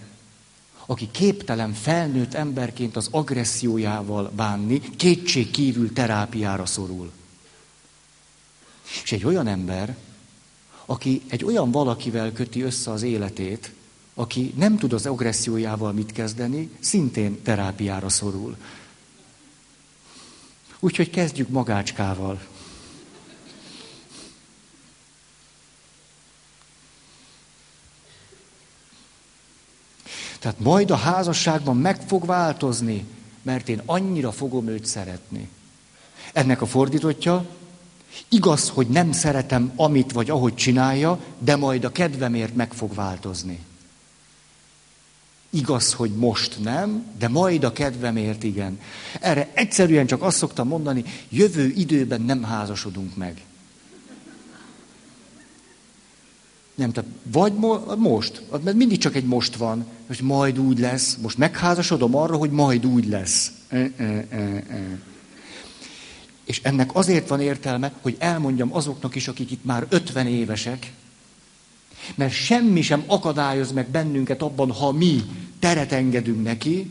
[0.90, 7.10] aki képtelen felnőtt emberként az agressziójával bánni, kétség kívül terápiára szorul.
[9.02, 9.96] És egy olyan ember,
[10.86, 13.72] aki egy olyan valakivel köti össze az életét,
[14.14, 18.56] aki nem tud az agressziójával mit kezdeni, szintén terápiára szorul.
[20.80, 22.40] Úgyhogy kezdjük magácskával.
[30.40, 33.04] Tehát majd a házasságban meg fog változni,
[33.42, 35.48] mert én annyira fogom őt szeretni.
[36.32, 37.44] Ennek a fordítottja,
[38.28, 43.58] igaz, hogy nem szeretem, amit vagy ahogy csinálja, de majd a kedvemért meg fog változni.
[45.50, 48.80] Igaz, hogy most nem, de majd a kedvemért igen.
[49.20, 53.42] Erre egyszerűen csak azt szoktam mondani, jövő időben nem házasodunk meg.
[56.80, 61.16] Nem, tehát vagy mo- most, mert mindig csak egy most van, hogy majd úgy lesz,
[61.22, 63.52] most megházasodom arra, hogy majd úgy lesz.
[63.68, 64.98] E, e, e.
[66.44, 70.92] És ennek azért van értelme, hogy elmondjam azoknak is, akik itt már 50 évesek,
[72.14, 75.22] mert semmi sem akadályoz meg bennünket abban, ha mi
[75.58, 76.90] teret engedünk neki,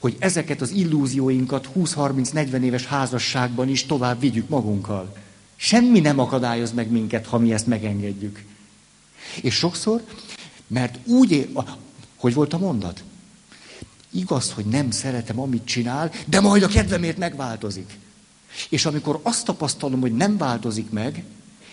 [0.00, 5.16] hogy ezeket az illúzióinkat 20-30-40 éves házasságban is tovább vigyük magunkkal.
[5.56, 8.44] Semmi nem akadályoz meg minket, ha mi ezt megengedjük.
[9.42, 10.04] És sokszor,
[10.66, 11.48] mert úgy, él,
[12.16, 13.02] hogy volt a mondat?
[14.10, 17.98] Igaz, hogy nem szeretem, amit csinál, de majd a kedvemért megváltozik.
[18.68, 21.24] És amikor azt tapasztalom, hogy nem változik meg,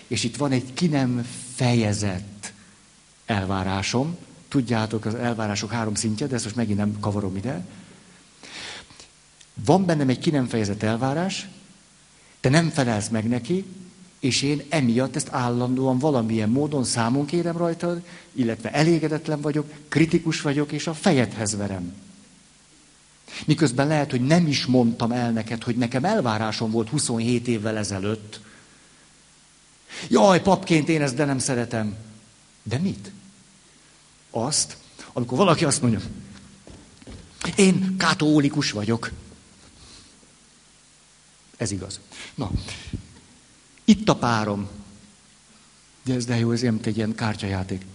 [0.06, 2.52] és itt van egy ki nem fejezett
[3.26, 4.16] elvárásom,
[4.48, 7.66] tudjátok, az elvárások három szintje, de ezt most megint nem kavarom ide.
[9.64, 11.48] Van bennem egy ki nem fejezett elvárás,
[12.40, 13.64] te nem felelsz meg neki,
[14.22, 20.72] és én emiatt ezt állandóan valamilyen módon számon kérem rajtad, illetve elégedetlen vagyok, kritikus vagyok,
[20.72, 21.94] és a fejedhez verem.
[23.44, 28.40] Miközben lehet, hogy nem is mondtam el neked, hogy nekem elvárásom volt 27 évvel ezelőtt.
[30.08, 31.96] Jaj, papként én ezt de nem szeretem.
[32.62, 33.12] De mit?
[34.30, 34.76] Azt,
[35.12, 36.00] amikor valaki azt mondja,
[37.56, 39.10] én katolikus vagyok.
[41.56, 42.00] Ez igaz.
[42.34, 42.50] Na,
[43.84, 44.68] itt a párom.
[46.02, 47.86] De ez de jó, ez egy ilyen kártyajáték.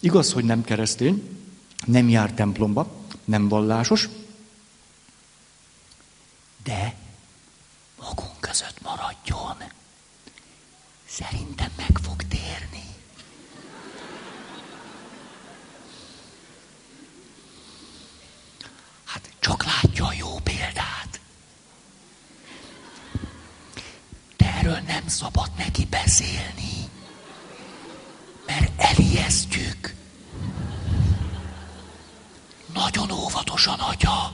[0.00, 1.38] Igaz, hogy nem keresztény,
[1.84, 4.08] nem jár templomba, nem vallásos,
[6.62, 6.94] de
[7.98, 9.56] magunk között maradjon.
[11.08, 12.84] Szerintem meg fog térni.
[19.04, 20.33] Hát csak látja jó
[24.64, 26.72] erről nem szabad neki beszélni
[28.46, 29.94] mert elijesztjük.
[32.74, 34.32] Nagyon óvatosan, atya.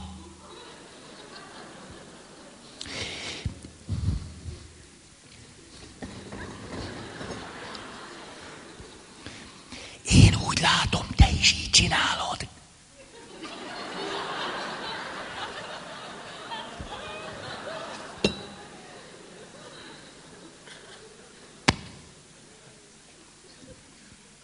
[10.05, 12.50] Én úgy látom, te is így csinálod.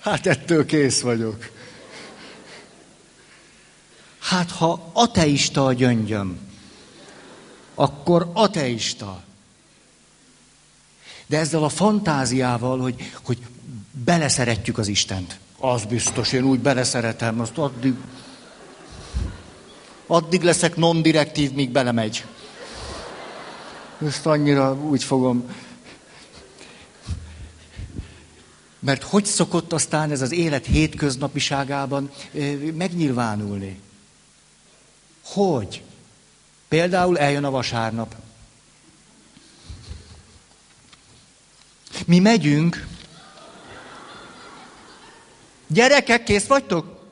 [0.07, 1.51] Hát ettől kész vagyok.
[4.19, 6.39] Hát ha ateista a gyöngyöm,
[7.75, 9.23] akkor ateista.
[11.27, 13.39] De ezzel a fantáziával, hogy, hogy
[14.05, 15.39] beleszeretjük az Istent.
[15.59, 17.95] Az biztos, én úgy beleszeretem, azt addig,
[20.07, 22.25] addig leszek non-direktív, míg belemegy.
[24.07, 25.45] Ezt annyira úgy fogom
[28.87, 32.11] Mert hogy szokott aztán ez az élet hétköznapiságában
[32.75, 33.81] megnyilvánulni?
[35.25, 35.83] Hogy?
[36.69, 38.15] Például eljön a vasárnap.
[42.05, 42.87] Mi megyünk.
[45.67, 47.09] Gyerekek, kész vagytok?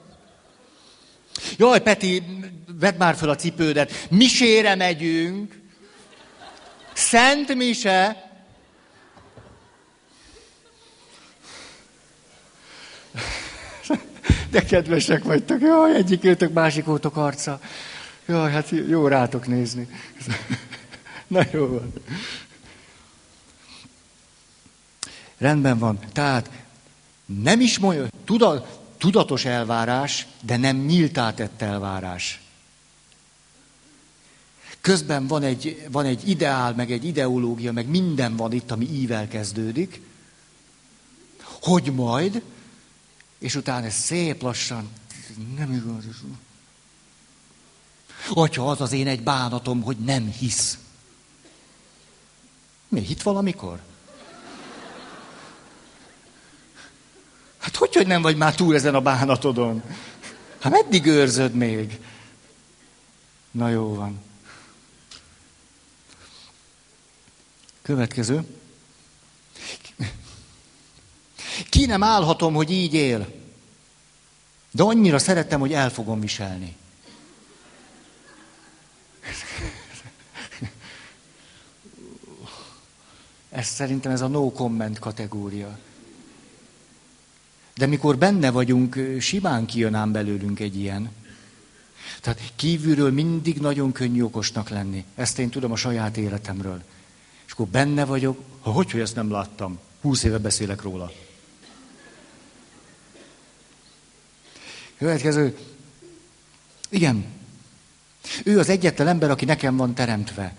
[1.56, 2.22] Jaj, Peti,
[2.66, 4.06] vedd már fel a cipődet.
[4.10, 5.60] Misére megyünk.
[6.92, 8.32] Szent mise.
[14.54, 15.60] De kedvesek vagytok.
[15.60, 17.60] Jaj, egyik őtök, másik ótok arca.
[18.26, 19.88] Jaj, hát jó rátok nézni.
[21.26, 21.92] Na jó van.
[25.38, 25.98] Rendben van.
[26.12, 26.50] Tehát
[27.42, 32.40] nem is mondja, tudat, tudatos elvárás, de nem nyíltá tett elvárás.
[34.80, 39.28] Közben van egy, van egy ideál, meg egy ideológia, meg minden van itt, ami ível
[39.28, 40.00] kezdődik,
[41.42, 42.42] hogy majd
[43.44, 44.90] és utána szép lassan,
[45.56, 46.04] nem igaz.
[48.28, 50.78] Hogyha az az én egy bánatom, hogy nem hisz.
[52.88, 53.80] Mi, hit valamikor?
[57.58, 59.82] Hát hogy, hogy nem vagy már túl ezen a bánatodon?
[60.60, 62.00] Hát meddig őrzöd még?
[63.50, 64.20] Na jó van.
[71.68, 73.32] Ki nem állhatom, hogy így él.
[74.70, 76.76] De annyira szerettem, hogy el fogom viselni.
[83.50, 85.78] Ez szerintem ez a no comment kategória.
[87.74, 91.10] De mikor benne vagyunk, simán kijön ám belőlünk egy ilyen.
[92.20, 95.04] Tehát kívülről mindig nagyon könnyű okosnak lenni.
[95.14, 96.82] Ezt én tudom a saját életemről.
[97.46, 99.78] És akkor benne vagyok, ha hogy, hogy ezt nem láttam.
[100.00, 101.12] Húsz éve beszélek róla.
[104.98, 105.56] Következő.
[106.88, 107.24] Igen.
[108.44, 110.56] Ő az egyetlen ember, aki nekem van teremtve.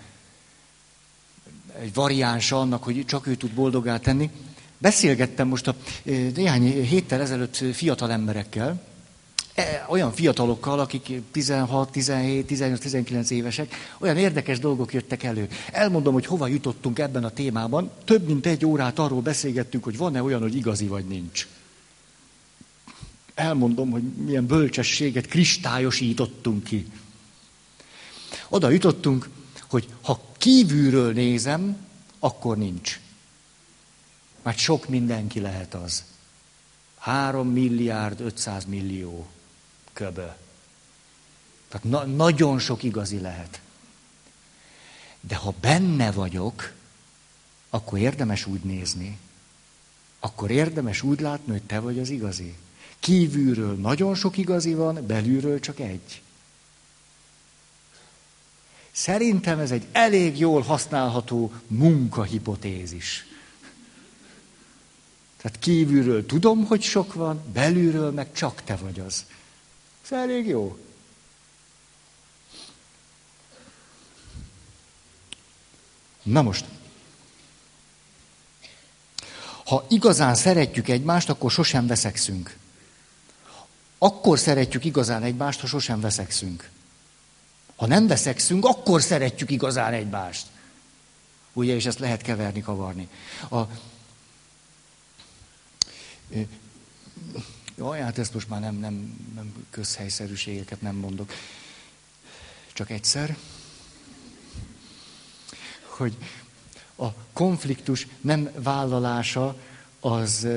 [1.79, 4.29] Egy variánsa annak, hogy csak ő tud boldogá tenni.
[4.77, 5.75] Beszélgettem most a
[6.35, 8.81] néhány héttel ezelőtt fiatal emberekkel,
[9.55, 15.47] e, olyan fiatalokkal, akik 16, 17, 18, 19 évesek, olyan érdekes dolgok jöttek elő.
[15.71, 17.91] Elmondom, hogy hova jutottunk ebben a témában.
[18.05, 21.47] Több mint egy órát arról beszélgettünk, hogy van-e olyan, hogy igazi vagy nincs.
[23.35, 26.87] Elmondom, hogy milyen bölcsességet kristályosítottunk ki.
[28.49, 29.29] Oda jutottunk,
[29.69, 31.87] hogy ha kívülről nézem,
[32.19, 32.99] akkor nincs.
[34.41, 36.03] Mert sok mindenki lehet az.
[36.97, 39.27] Három milliárd, 500 millió
[39.93, 40.25] köbö.
[41.67, 43.61] Tehát na- nagyon sok igazi lehet.
[45.21, 46.73] De ha benne vagyok,
[47.69, 49.17] akkor érdemes úgy nézni.
[50.19, 52.55] Akkor érdemes úgy látni, hogy te vagy az igazi.
[53.05, 56.21] Kívülről nagyon sok igazi van, belülről csak egy.
[58.91, 63.25] Szerintem ez egy elég jól használható munkahipotézis.
[65.37, 69.25] Tehát kívülről tudom, hogy sok van, belülről meg csak te vagy az.
[70.03, 70.77] Ez elég jó.
[76.23, 76.65] Na most.
[79.65, 82.57] Ha igazán szeretjük egymást, akkor sosem veszekszünk.
[83.97, 86.69] Akkor szeretjük igazán egymást, ha sosem veszekszünk.
[87.75, 90.47] Ha nem veszekszünk, akkor szeretjük igazán egymást.
[91.53, 93.09] Ugye, és ezt lehet keverni, kavarni.
[93.49, 93.61] A,
[97.77, 98.93] Jaj, hát ezt most már nem, nem,
[99.35, 101.33] nem közhelyszerűségeket nem mondok.
[102.73, 103.37] Csak egyszer,
[105.81, 106.17] hogy
[106.95, 109.57] a konfliktus nem vállalása
[109.99, 110.47] az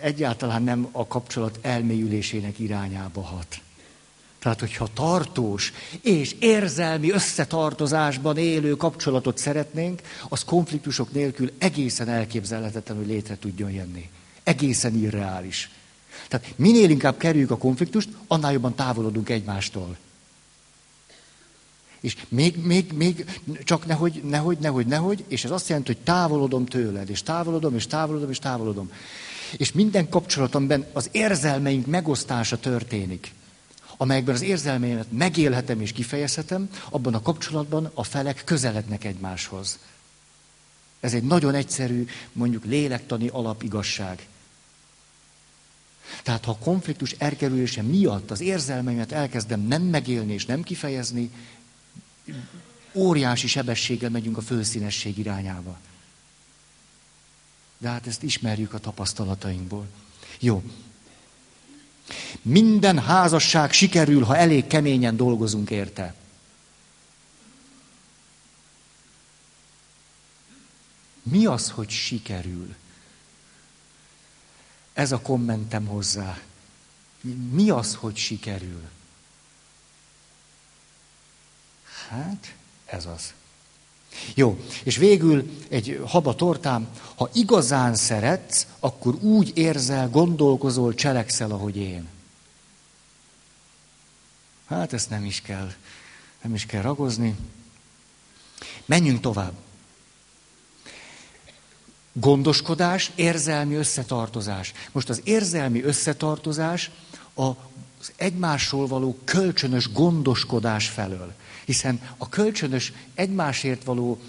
[0.00, 3.60] egyáltalán nem a kapcsolat elmélyülésének irányába hat.
[4.38, 13.06] Tehát, hogyha tartós és érzelmi összetartozásban élő kapcsolatot szeretnénk, az konfliktusok nélkül egészen elképzelhetetlen, hogy
[13.06, 14.10] létre tudjon jönni.
[14.42, 15.70] Egészen irreális.
[16.28, 19.96] Tehát minél inkább kerüljük a konfliktust, annál jobban távolodunk egymástól.
[22.00, 26.66] És még, még, még, csak nehogy, nehogy, nehogy, nehogy, és ez azt jelenti, hogy távolodom
[26.66, 28.90] tőled, és távolodom, és távolodom, és távolodom.
[29.56, 33.36] És minden kapcsolatomban az érzelmeink megosztása történik
[34.00, 39.78] amelyekben az érzelmeimet megélhetem és kifejezhetem, abban a kapcsolatban a felek közelednek egymáshoz.
[41.00, 44.26] Ez egy nagyon egyszerű, mondjuk lélektani alapigasság.
[46.22, 51.30] Tehát ha a konfliktus elkerülése miatt az érzelmeimet elkezdem nem megélni és nem kifejezni,
[52.92, 55.78] óriási sebességgel megyünk a fölszínesség irányába.
[57.78, 59.86] De hát ezt ismerjük a tapasztalatainkból.
[60.40, 60.62] Jó,
[62.42, 66.14] minden házasság sikerül, ha elég keményen dolgozunk érte.
[71.22, 72.74] Mi az, hogy sikerül?
[74.92, 76.38] Ez a kommentem hozzá.
[77.50, 78.88] Mi az, hogy sikerül?
[82.08, 83.34] Hát, ez az.
[84.34, 91.76] Jó, és végül egy haba tortám, ha igazán szeretsz, akkor úgy érzel, gondolkozol, cselekszel, ahogy
[91.76, 92.08] én.
[94.66, 95.72] Hát ezt nem is kell,
[96.42, 97.36] nem is kell ragozni.
[98.84, 99.52] Menjünk tovább.
[102.12, 104.72] Gondoskodás, érzelmi összetartozás.
[104.92, 106.90] Most az érzelmi összetartozás
[107.34, 111.34] az egymásról való kölcsönös gondoskodás felől
[111.68, 114.20] hiszen a kölcsönös egymásért való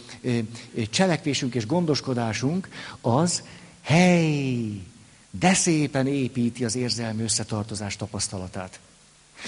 [0.90, 2.70] cselekvésünk és gondoskodásunk
[3.02, 3.44] az,
[3.82, 4.82] hely,
[5.32, 8.80] de szépen építi az érzelmi összetartozás tapasztalatát.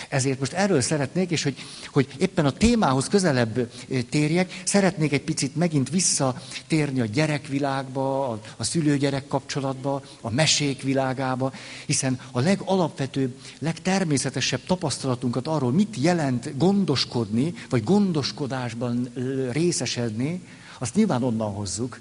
[0.10, 1.56] Ezért most erről szeretnék, és hogy,
[1.92, 3.72] hogy éppen a témához közelebb
[4.10, 11.54] térjek, szeretnék egy picit megint visszatérni a gyerekvilágba, a, a szülő-gyerek kapcsolatba, a mesék világába,
[11.86, 19.10] hiszen a legalapvetőbb, legtermészetesebb tapasztalatunkat arról, mit jelent gondoskodni, vagy gondoskodásban
[19.52, 20.42] részesedni,
[20.78, 22.00] azt nyilván onnan hozzuk.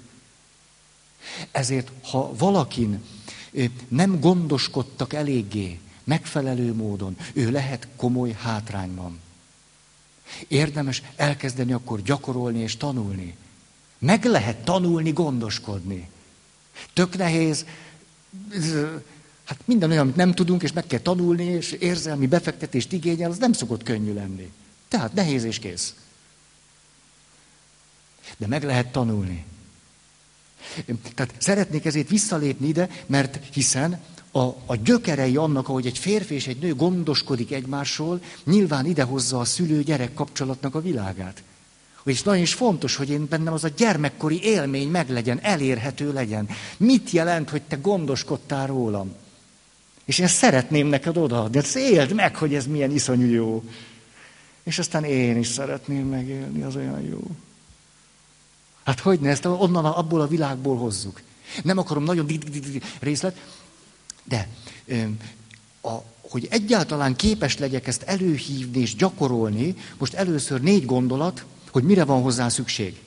[1.51, 3.03] Ezért, ha valakin
[3.87, 5.79] nem gondoskodtak eléggé,
[6.11, 9.19] megfelelő módon, ő lehet komoly hátrányban.
[10.47, 13.35] Érdemes elkezdeni akkor gyakorolni és tanulni.
[13.97, 16.09] Meg lehet tanulni, gondoskodni.
[16.93, 17.65] Tök nehéz,
[19.43, 23.37] hát minden olyan, amit nem tudunk, és meg kell tanulni, és érzelmi befektetést igényel, az
[23.37, 24.51] nem szokott könnyű lenni.
[24.87, 25.95] Tehát nehéz és kész.
[28.37, 29.45] De meg lehet tanulni.
[31.15, 33.99] Tehát szeretnék ezért visszalépni ide, mert hiszen
[34.31, 39.45] a, a gyökerei annak, ahogy egy férfi és egy nő gondoskodik egymásról, nyilván idehozza a
[39.45, 41.43] szülő-gyerek kapcsolatnak a világát.
[42.05, 46.49] És nagyon is fontos, hogy én bennem az a gyermekkori élmény meglegyen, elérhető legyen.
[46.77, 49.13] Mit jelent, hogy te gondoskodtál rólam?
[50.05, 51.57] És én szeretném neked odaadni.
[51.57, 53.63] Ezt éld meg, hogy ez milyen iszonyú jó.
[54.63, 57.21] És aztán én is szeretném megélni, az olyan jó.
[58.83, 61.21] Hát hogy ne, ezt onnan, abból a világból hozzuk.
[61.63, 62.27] Nem akarom nagyon
[62.99, 63.37] részlet,
[64.31, 64.47] de
[65.81, 72.05] a, hogy egyáltalán képes legyek ezt előhívni és gyakorolni, most először négy gondolat, hogy mire
[72.05, 72.99] van hozzá szükség.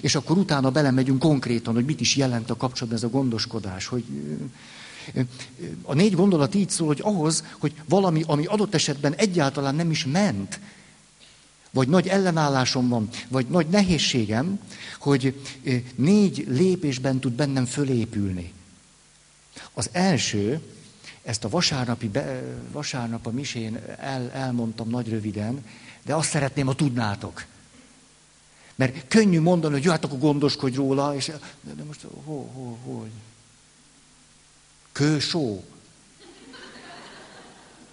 [0.00, 3.86] És akkor utána belemegyünk konkrétan, hogy mit is jelent a kapcsolatban ez a gondoskodás.
[3.86, 4.04] Hogy
[5.82, 10.04] a négy gondolat így szól, hogy ahhoz, hogy valami, ami adott esetben egyáltalán nem is
[10.04, 10.60] ment,
[11.70, 14.60] vagy nagy ellenállásom van, vagy nagy nehézségem,
[14.98, 15.40] hogy
[15.94, 18.52] négy lépésben tud bennem fölépülni.
[19.72, 20.60] Az első,
[21.22, 22.42] ezt a vasárnapi, be,
[22.72, 25.64] vasárnap a misén el, elmondtam nagy röviden,
[26.04, 27.44] de azt szeretném, ha tudnátok.
[28.74, 31.26] Mert könnyű mondani, hogy jó, hát akkor gondoskodj róla, és
[31.60, 33.10] de, de most ho, ho, hogy?
[34.92, 35.64] Kősó.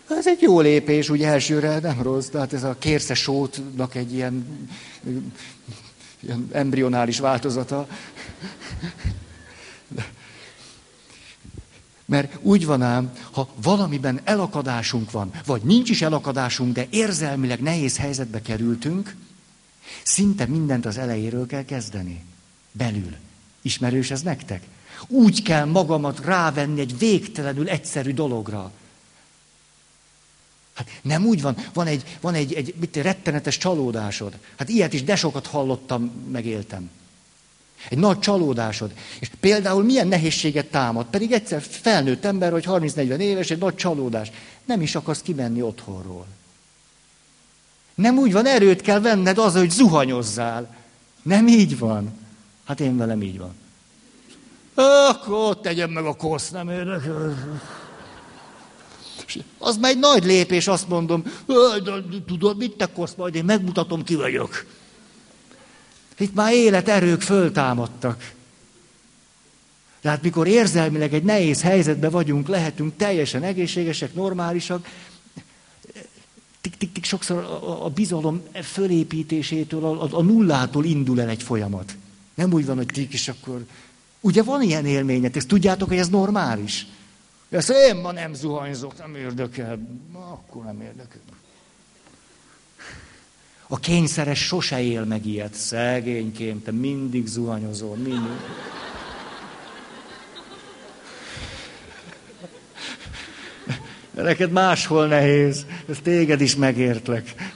[0.10, 4.68] Ez egy jó lépés, úgy elsőre nem rossz, tehát ez a kérsze sótnak egy ilyen,
[6.20, 7.88] ilyen embrionális változata.
[12.12, 17.98] Mert úgy van ám, ha valamiben elakadásunk van, vagy nincs is elakadásunk, de érzelmileg nehéz
[17.98, 19.16] helyzetbe kerültünk,
[20.04, 22.24] szinte mindent az elejéről kell kezdeni.
[22.72, 23.16] Belül.
[23.62, 24.64] Ismerős ez nektek?
[25.08, 28.72] Úgy kell magamat rávenni egy végtelenül egyszerű dologra.
[30.74, 34.38] Hát nem úgy van, van egy, van egy, egy mit, rettenetes csalódásod.
[34.58, 36.90] Hát ilyet is de sokat hallottam, megéltem.
[37.90, 38.92] Egy nagy csalódásod.
[39.20, 44.32] És például milyen nehézséget támad, pedig egyszer felnőtt ember, hogy 30-40 éves, egy nagy csalódás.
[44.66, 46.26] Nem is akarsz kimenni otthonról.
[47.96, 50.76] Nem úgy van, erőt kell venned az, hogy zuhanyozzál.
[51.22, 52.20] Nem így van.
[52.66, 53.56] Hát én velem így van.
[55.10, 57.60] Akkor tegyem meg a kosz, nem érdekel.
[59.58, 61.24] Az már egy nagy lépés, azt mondom,
[62.28, 64.66] tudod, mit te kosz, majd én megmutatom, ki vagyok.
[66.22, 68.34] Itt már életerők föltámadtak.
[70.02, 74.88] Tehát mikor érzelmileg egy nehéz helyzetben vagyunk, lehetünk teljesen egészségesek, normálisak,
[76.62, 81.96] tik-tik-tik sokszor a, a bizalom fölépítésétől, a, a nullától indul el egy folyamat.
[82.34, 83.66] Nem úgy van, hogy tik, és akkor...
[84.20, 86.88] Ugye van ilyen élményet, ezt tudjátok, hogy ez normális?
[87.50, 89.80] Ezt én ma nem zuhanyzok, nem érdekel.
[90.14, 91.20] Akkor nem érdekel.
[93.74, 95.54] A kényszeres sose él meg ilyet.
[95.54, 98.40] Szegénykém, te mindig zuhanyozol, mindig.
[104.12, 105.66] De neked máshol nehéz.
[105.90, 107.52] Ez téged is megértlek.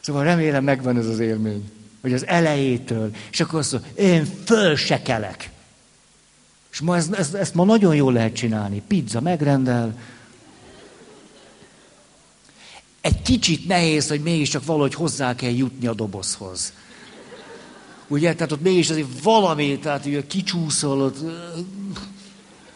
[0.00, 1.70] Szóval remélem megvan ez az élmény,
[2.00, 5.50] hogy az elejétől, és akkor azt mondja, én föl se kelek.
[6.76, 8.82] És ma ezt, ezt, ezt ma nagyon jól lehet csinálni.
[8.86, 9.98] Pizza megrendel.
[13.00, 16.72] Egy kicsit nehéz, hogy mégiscsak valahogy hozzá kell jutni a dobozhoz.
[18.08, 21.16] Ugye, tehát ott mégis azért valami, tehát ugye kicsúszol, ott,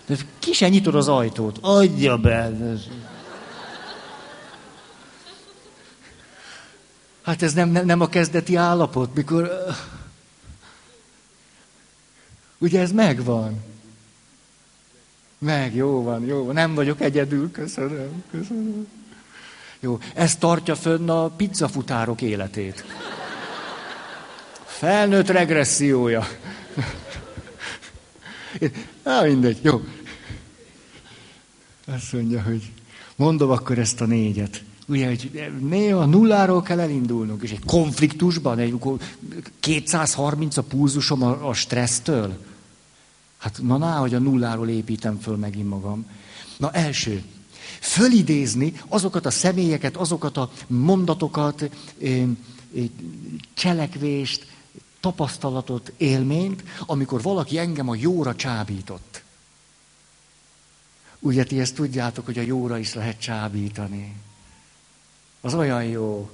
[0.07, 1.59] de ki sem nyitod az ajtót.
[1.61, 2.53] Adja be.
[7.23, 9.51] Hát ez nem, nem, nem a kezdeti állapot, mikor...
[12.59, 13.70] Ugye ez megvan.
[15.41, 16.55] Meg, jó van, jó van.
[16.55, 18.87] Nem vagyok egyedül, köszönöm, köszönöm.
[19.81, 22.85] Jó, ez tartja fönn a pizzafutárok életét.
[24.65, 26.27] Felnőtt regressziója.
[29.03, 29.81] Á, mindegy, jó.
[31.87, 32.73] Azt mondja, hogy
[33.17, 34.63] mondom akkor ezt a négyet.
[34.87, 38.79] Ugye, hogy néha nulláról kell elindulnunk, és egy konfliktusban, egy
[39.61, 42.39] 230 a pulzusom a, a stressztől.
[43.41, 46.07] Hát na, ná, hogy a nulláról építem föl megint magam.
[46.57, 47.25] Na, első.
[47.81, 51.71] Fölidézni azokat a személyeket, azokat a mondatokat,
[53.55, 54.47] cselekvést,
[55.01, 59.23] tapasztalatot, élményt, amikor valaki engem a jóra csábított.
[61.19, 64.15] Ugye ti ezt tudjátok, hogy a jóra is lehet csábítani.
[65.41, 66.31] Az olyan jó.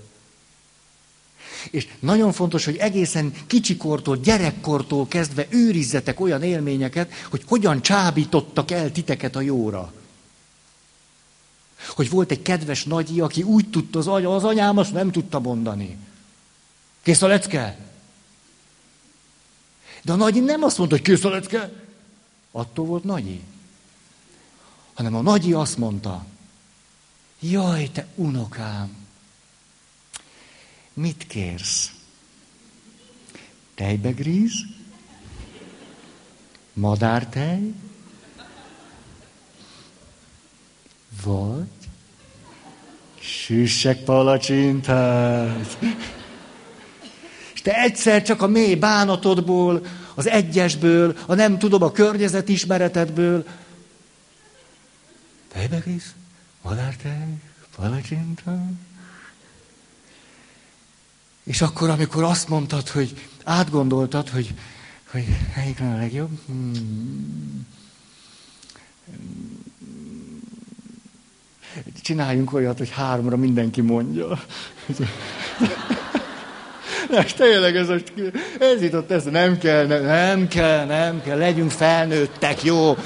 [1.70, 8.92] És nagyon fontos, hogy egészen kicsikortól, gyerekkortól kezdve őrizzetek olyan élményeket, hogy hogyan csábítottak el
[8.92, 9.92] titeket a jóra.
[11.88, 15.40] Hogy volt egy kedves nagyi, aki úgy tudta az anya, az anyám azt nem tudta
[15.40, 15.96] mondani.
[17.02, 17.78] Kész a lecke?
[20.02, 21.72] De a nagyi nem azt mondta, hogy kész a lecke.
[22.52, 23.40] Attól volt nagyi.
[24.94, 26.24] Hanem a nagyi azt mondta,
[27.40, 29.05] jaj, te unokám,
[30.96, 31.92] mit kérsz?
[33.74, 34.52] Tejbegríz?
[36.72, 37.72] Madártej?
[41.24, 41.68] Vagy
[43.18, 45.78] süssek palacsintát?
[47.54, 53.46] És te egyszer csak a mély bánatodból, az egyesből, a nem tudom, a környezetismeretedből,
[55.52, 56.14] tejbegríz?
[56.62, 57.28] Madártej?
[57.76, 58.85] Palacsintát?
[61.46, 64.54] És akkor, amikor azt mondtad, hogy átgondoltad, hogy,
[65.10, 65.24] hogy
[65.56, 67.66] melyik a legjobb, hmm.
[72.02, 74.38] csináljunk olyat, hogy háromra mindenki mondja.
[77.24, 77.88] És tényleg ez,
[78.58, 82.96] ez jutott ez, nem kell, nem, nem kell, nem kell, legyünk felnőttek, jó,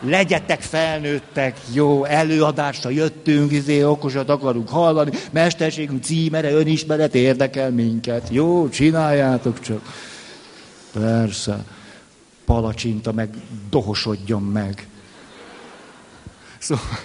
[0.00, 8.28] legyetek felnőttek, jó, előadásra jöttünk, izé, okosat akarunk hallani, mesterségünk címere, önismeret érdekel minket.
[8.30, 9.82] Jó, csináljátok csak.
[10.92, 11.64] Persze,
[12.44, 13.28] palacsinta meg
[13.70, 14.86] dohosodjon meg.
[16.58, 16.98] Szóval,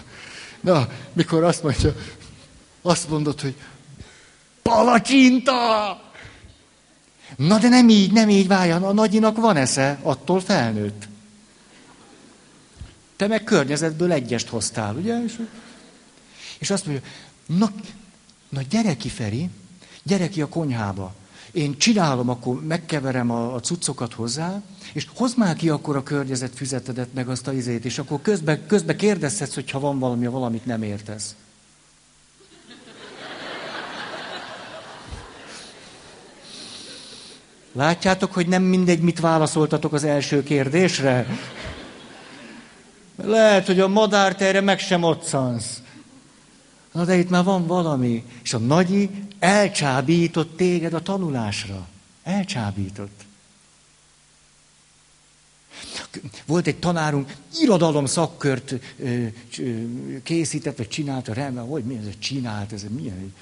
[0.61, 1.93] na, mikor azt mondja,
[2.81, 3.55] azt mondod, hogy
[4.61, 5.53] palacsinta!
[7.35, 11.07] Na de nem így, nem így váljon, a nagyinak van esze, attól felnőtt.
[13.15, 15.17] Te meg környezetből egyest hoztál, ugye?
[16.59, 17.03] És, azt mondja,
[17.45, 17.71] na,
[18.49, 19.49] na gyere ki, Feri,
[20.03, 21.13] gyere ki a konyhába.
[21.51, 24.61] Én csinálom, akkor megkeverem a, a cuccokat hozzá,
[24.93, 28.67] és hozd már ki akkor a környezet füzetedet, meg azt a izét, és akkor közben,
[28.67, 31.35] közben kérdezhetsz, hogyha van valami, valamit nem értesz.
[37.71, 41.27] Látjátok, hogy nem mindegy, mit válaszoltatok az első kérdésre?
[43.23, 45.81] Lehet, hogy a madártejre meg sem otszansz.
[46.91, 48.23] Na de itt már van valami.
[48.43, 49.09] És a nagyi
[49.39, 51.87] elcsábított téged a tanulásra.
[52.23, 53.21] Elcsábított.
[56.45, 58.73] Volt egy tanárunk, irodalom szakkört
[60.23, 63.33] készített, vagy csinálta, rendben, hogy mi ez, csinált, ez milyen,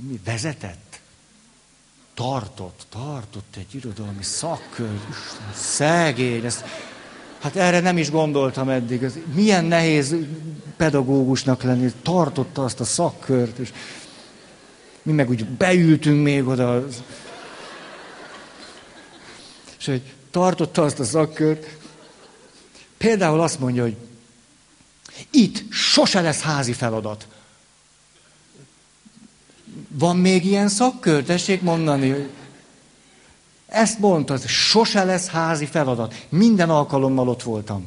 [0.00, 1.00] mi, vezetett?
[2.14, 5.02] Tartott, tartott egy irodalmi szakkört,
[5.54, 6.64] szegény, ezt
[7.38, 9.02] Hát erre nem is gondoltam eddig.
[9.02, 10.14] Ez milyen nehéz
[10.76, 13.72] pedagógusnak lenni, tartotta azt a szakkört, és
[15.02, 16.86] mi meg úgy beültünk még oda.
[19.78, 21.76] És hogy tartotta azt a szakkört,
[22.96, 23.96] például azt mondja, hogy
[25.30, 27.26] itt sose lesz házi feladat.
[29.88, 31.24] Van még ilyen szakkör?
[31.24, 32.28] Tessék mondani, hogy
[33.76, 36.26] ezt mondta, sose lesz házi feladat.
[36.28, 37.86] Minden alkalommal ott voltam.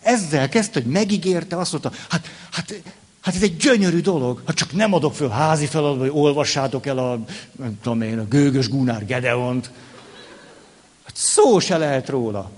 [0.00, 2.82] Ezzel kezdte, hogy megígérte, azt mondta, hát, hát,
[3.20, 6.98] hát ez egy gyönyörű dolog, ha csak nem adok föl házi feladatot, hogy olvassátok el
[6.98, 7.24] a,
[7.58, 9.70] nem tudom én, a gőgös Gunár Gedeont.
[11.04, 12.50] Hát szó se lehet róla.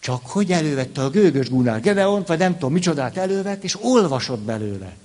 [0.00, 4.96] Csak hogy elővette a gőgös Gunár Gedeont, vagy nem tudom micsodát elővett, és olvasott belőle.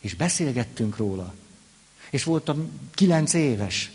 [0.00, 1.32] És beszélgettünk róla
[2.10, 3.90] és voltam kilenc éves.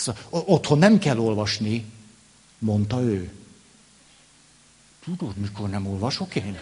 [0.00, 1.84] Szóval, otthon nem kell olvasni,
[2.58, 3.30] mondta ő.
[5.04, 6.58] Tudod, mikor nem olvasok én?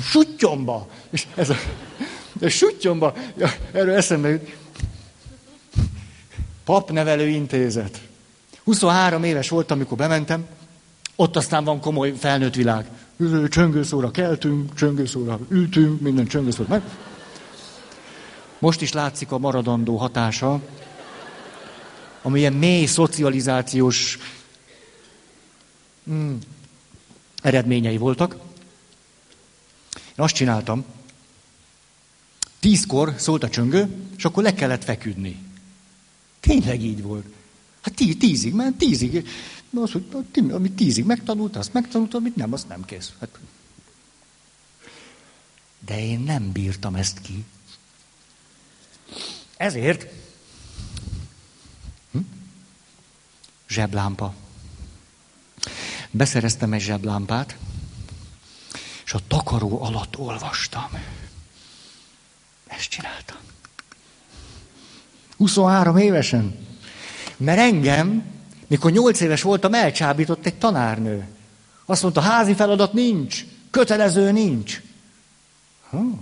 [0.00, 0.88] Suttyomba!
[1.10, 1.56] És ez a,
[2.40, 4.56] a suttyomba, ja, erről eszembe jut.
[6.64, 8.00] Papnevelő intézet.
[8.64, 10.46] 23 éves voltam, amikor bementem,
[11.16, 12.88] ott aztán van komoly felnőtt világ.
[13.48, 16.82] Csöngőszóra keltünk, csöngőszóra ültünk, minden csöngőszóra meg.
[18.58, 20.60] Most is látszik a maradandó hatása,
[22.22, 24.18] amilyen mély szocializációs
[26.10, 26.36] mm,
[27.42, 28.36] eredményei voltak.
[29.94, 30.84] Én azt csináltam,
[32.60, 35.38] tízkor szólt a csöngő, és akkor le kellett feküdni.
[36.40, 37.26] Tényleg így volt.
[37.80, 39.28] Hát tí, tízig ment, tízig.
[39.70, 40.04] Na az, hogy
[40.50, 43.12] amit tízig megtanult, azt megtanult, amit nem, azt nem kész.
[43.20, 43.38] Hát.
[45.86, 47.44] De én nem bírtam ezt ki.
[49.58, 50.06] Ezért
[52.12, 52.18] hm?
[53.68, 54.34] zseblámpa.
[56.10, 57.56] Beszereztem egy zseblámpát,
[59.04, 60.90] és a takaró alatt olvastam.
[62.66, 63.36] Ezt csináltam.
[65.36, 66.66] 23 évesen.
[67.36, 68.24] Mert engem,
[68.66, 71.28] mikor 8 éves voltam, elcsábított egy tanárnő.
[71.84, 74.80] Azt mondta, házi feladat nincs, kötelező nincs.
[75.90, 76.18] Huh.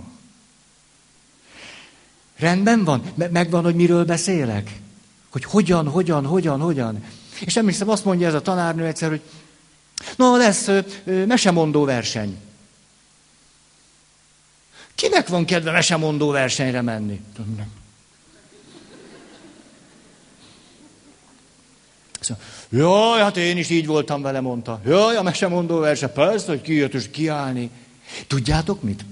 [2.37, 3.11] Rendben van?
[3.15, 4.79] Megvan, hogy miről beszélek?
[5.29, 7.03] Hogy hogyan, hogyan, hogyan, hogyan.
[7.39, 9.21] És emlékszem, azt mondja ez a tanárnő egyszer, hogy
[10.15, 10.69] na, lesz
[11.05, 12.37] mesemondó verseny.
[14.95, 17.21] Kinek van kedve mesemondó versenyre menni?
[22.19, 24.81] Szóval, Jaj, hát én is így voltam vele, mondta.
[24.85, 27.69] Jaj, a mesemondó verseny, persze, hogy kijött és kiállni.
[28.27, 29.05] Tudjátok mit?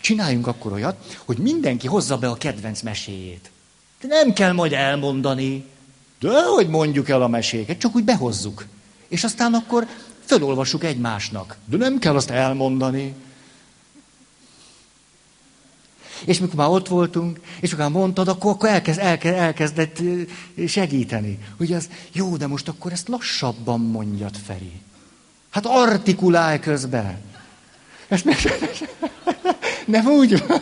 [0.00, 3.50] Csináljunk akkor olyat, hogy mindenki hozza be a kedvenc meséjét.
[4.00, 5.64] De nem kell majd elmondani.
[6.20, 8.66] De hogy mondjuk el a meséket, csak úgy behozzuk.
[9.08, 9.86] És aztán akkor
[10.24, 11.56] fölolvassuk egymásnak.
[11.64, 13.14] De nem kell azt elmondani.
[16.24, 20.00] És mikor már ott voltunk, és akkor mondtad, akkor, akkor elkezd, elkezd, elkezdett
[20.66, 21.38] segíteni.
[21.56, 24.80] Hogy az, jó, de most akkor ezt lassabban mondjad, Feri.
[25.50, 27.20] Hát artikulálj közben.
[28.12, 28.36] Ezt meg...
[29.86, 30.60] Nem úgy van.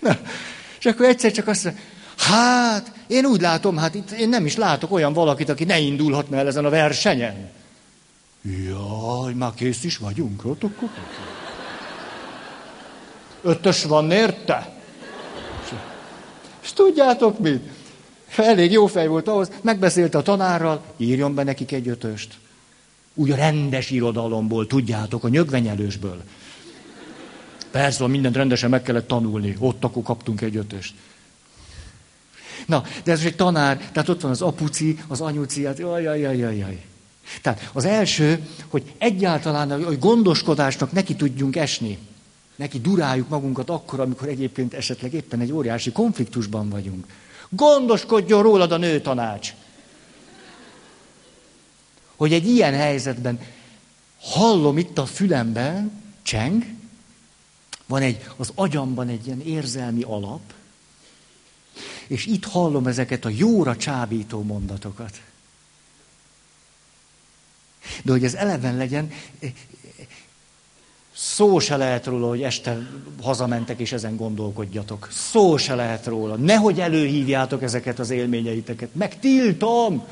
[0.00, 0.18] Na.
[0.78, 1.82] És akkor egyszer csak azt mondja,
[2.16, 6.36] hát, én úgy látom, hát itt én nem is látok olyan valakit, aki ne indulhatna
[6.36, 7.50] el ezen a versenyen.
[8.42, 10.44] Jaj, már kész is vagyunk.
[10.44, 10.62] Ott.
[13.42, 14.76] Ötös van érte?
[16.62, 17.62] És tudjátok mit?
[18.36, 22.34] Elég jó fej volt ahhoz, megbeszélte a tanárral, írjon be nekik egy ötöst.
[23.14, 26.22] Úgy a rendes irodalomból, tudjátok, a nyögvenyelősből.
[27.74, 29.56] Persze, mindent rendesen meg kellett tanulni.
[29.58, 30.94] Ott akkor kaptunk egy ötöst.
[32.66, 36.20] Na, de ez egy tanár, tehát ott van az apuci, az anyuci, hát jaj, jaj,
[36.20, 36.84] jaj, jaj, jaj.
[37.42, 41.98] Tehát az első, hogy egyáltalán hogy gondoskodásnak neki tudjunk esni.
[42.56, 47.06] Neki duráljuk magunkat akkor, amikor egyébként esetleg éppen egy óriási konfliktusban vagyunk.
[47.48, 49.54] Gondoskodjon rólad a nő tanács.
[52.16, 53.40] Hogy egy ilyen helyzetben
[54.20, 56.82] hallom itt a fülemben, cseng,
[57.86, 60.52] van egy, az agyamban egy ilyen érzelmi alap,
[62.06, 65.20] és itt hallom ezeket a jóra csábító mondatokat.
[68.02, 69.12] De hogy ez eleven legyen,
[71.16, 72.78] Szó se lehet róla, hogy este
[73.22, 75.08] hazamentek és ezen gondolkodjatok.
[75.10, 76.36] Szó se lehet róla.
[76.36, 78.94] Nehogy előhívjátok ezeket az élményeiteket.
[78.94, 80.04] Meg tiltom!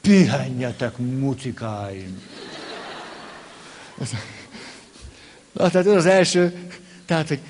[0.00, 2.22] Pihenjetek, mucikáim!
[5.54, 6.68] Na, tehát ez az első,
[7.04, 7.40] tehát, hogy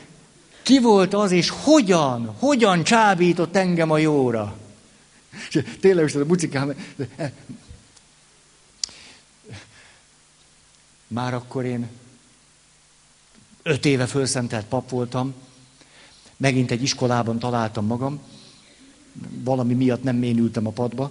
[0.62, 4.56] ki volt az, és hogyan, hogyan csábított engem a jóra.
[5.48, 6.74] És tényleg, most a mucikám,
[11.06, 11.88] már akkor én
[13.62, 15.34] öt éve fölszentelt pap voltam,
[16.36, 18.20] megint egy iskolában találtam magam,
[19.30, 21.10] valami miatt nem ménültem a padba,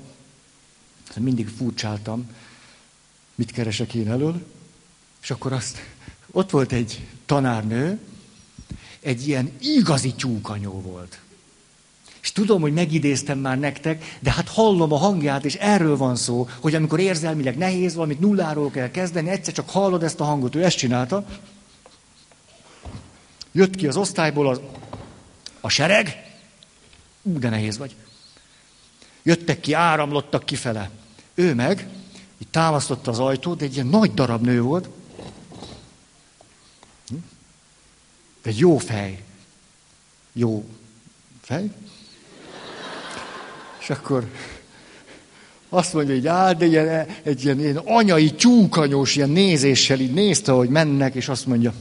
[1.19, 2.29] mindig furcsáltam,
[3.35, 4.45] mit keresek én elől,
[5.21, 5.77] és akkor azt,
[6.33, 7.99] ott volt egy tanárnő,
[8.99, 11.19] egy ilyen igazi tyúkanyó volt.
[12.21, 16.47] És tudom, hogy megidéztem már nektek, de hát hallom a hangját, és erről van szó,
[16.59, 20.63] hogy amikor érzelmileg nehéz valamit nulláról kell kezdeni, egyszer csak hallod ezt a hangot, ő
[20.63, 21.25] ezt csinálta,
[23.55, 24.61] Jött ki az osztályból az,
[25.61, 26.35] a sereg,
[27.21, 27.95] ú, de nehéz vagy.
[29.23, 30.89] Jöttek ki, áramlottak kifele.
[31.33, 31.87] Ő meg,
[32.37, 34.89] így támasztotta az ajtót, egy ilyen nagy darab nő volt.
[37.07, 37.15] Hm?
[38.43, 39.19] Egy jó fej.
[40.33, 40.65] Jó
[41.41, 41.71] fej.
[43.79, 44.27] És akkor
[45.69, 50.51] azt mondja, hogy áll, de ilyen, egy ilyen, ilyen anyai tyúkanyós ilyen nézéssel így nézte,
[50.51, 51.73] hogy mennek, és azt mondja,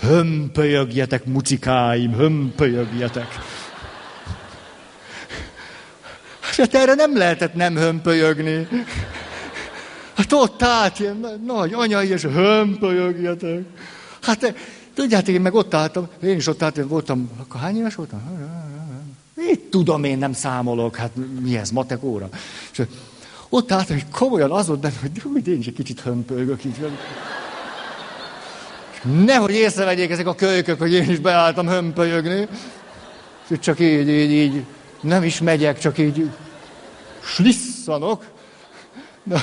[0.00, 3.28] Hömpölyögjetek, mucikáim, hömpölyögjetek.
[6.40, 8.68] Hát erre nem lehetett nem hömpölyögni.
[10.14, 13.62] Hát ott állt ilyen nagy anyai, és hömpölyögjetek.
[14.22, 14.54] Hát
[14.94, 18.20] tudjátok, én meg ott álltam, én is ott álltam, voltam, akkor hány éves voltam?
[19.36, 21.10] Itt tudom, én nem számolok, hát
[21.40, 22.28] mi ez, matek óra.
[22.72, 22.82] És
[23.48, 24.94] ott álltam, hogy komolyan az volt benne,
[25.32, 26.90] hogy én is egy kicsit hömpölygök így.
[29.02, 32.48] Nehogy észrevegyék ezek a kölykök, hogy én is beálltam hömpölyögni.
[33.48, 34.64] És csak így, így, így,
[35.00, 36.30] nem is megyek, csak így
[37.22, 38.24] slisszanok.
[39.22, 39.42] Na,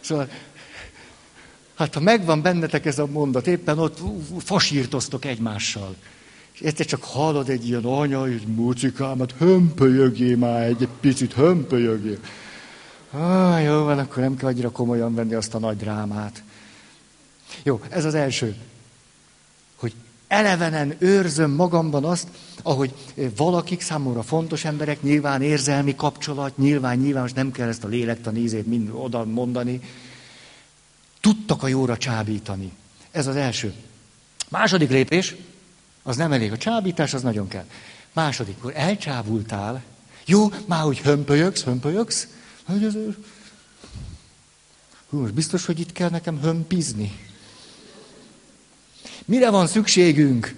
[0.00, 0.28] szóval,
[1.74, 3.98] hát ha megvan bennetek ez a mondat, éppen ott
[4.38, 5.94] fasírtoztok egymással.
[6.52, 12.18] És egyszer csak hallod egy ilyen anya, és mucikámat, hömpölyögé már egy picit, hömpölyögé.
[13.10, 16.42] Ah, jó van, akkor nem kell annyira komolyan venni azt a nagy drámát.
[17.62, 18.54] Jó, ez az első.
[19.76, 19.92] Hogy
[20.28, 22.28] elevenen őrzöm magamban azt,
[22.62, 22.94] ahogy
[23.36, 28.66] valakik számomra fontos emberek, nyilván érzelmi kapcsolat, nyilván, nyilván, most nem kell ezt a lélektanízét
[28.66, 29.80] mind oda mondani,
[31.24, 32.72] tudtak a jóra csábítani.
[33.10, 33.74] Ez az első.
[34.48, 35.34] Második lépés,
[36.02, 36.52] az nem elég.
[36.52, 37.64] A csábítás az nagyon kell.
[38.12, 39.82] Második, akkor elcsábultál,
[40.26, 42.28] jó, már hogy hömpölyögsz, hömpölyögsz,
[42.64, 42.94] hogy ez...
[45.08, 47.18] Hú, most biztos, hogy itt kell nekem hömpizni.
[49.24, 50.54] Mire van szükségünk?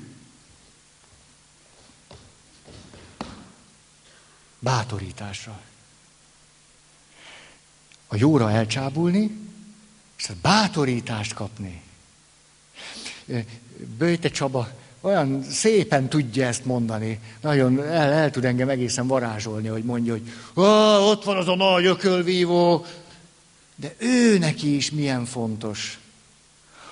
[4.59, 5.61] Bátorításra.
[8.07, 9.47] A jóra elcsábulni,
[10.19, 11.83] és bátorítást kapni.
[13.99, 14.69] Böjte Csaba
[15.01, 17.21] olyan szépen tudja ezt mondani.
[17.41, 20.29] Nagyon el, el tud engem egészen varázsolni, hogy mondja, hogy
[21.09, 22.87] ott van az a nagy ökölvívó.
[23.77, 25.99] De ő neki is milyen fontos,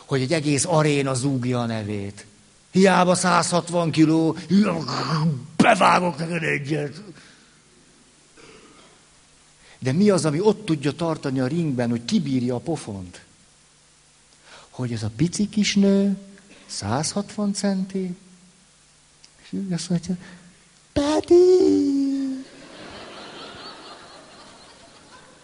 [0.04, 2.26] hogy egy egész aréna zúgja a nevét.
[2.70, 4.36] Hiába 160 kiló,
[5.56, 7.02] bevágok neked egyet.
[9.84, 13.24] De mi az, ami ott tudja tartani a ringben, hogy kibírja a pofont?
[14.70, 16.16] Hogy ez a pici kis nő
[16.66, 18.16] 160 centi,
[19.42, 20.16] és ő azt mondja,
[20.92, 21.34] Peti!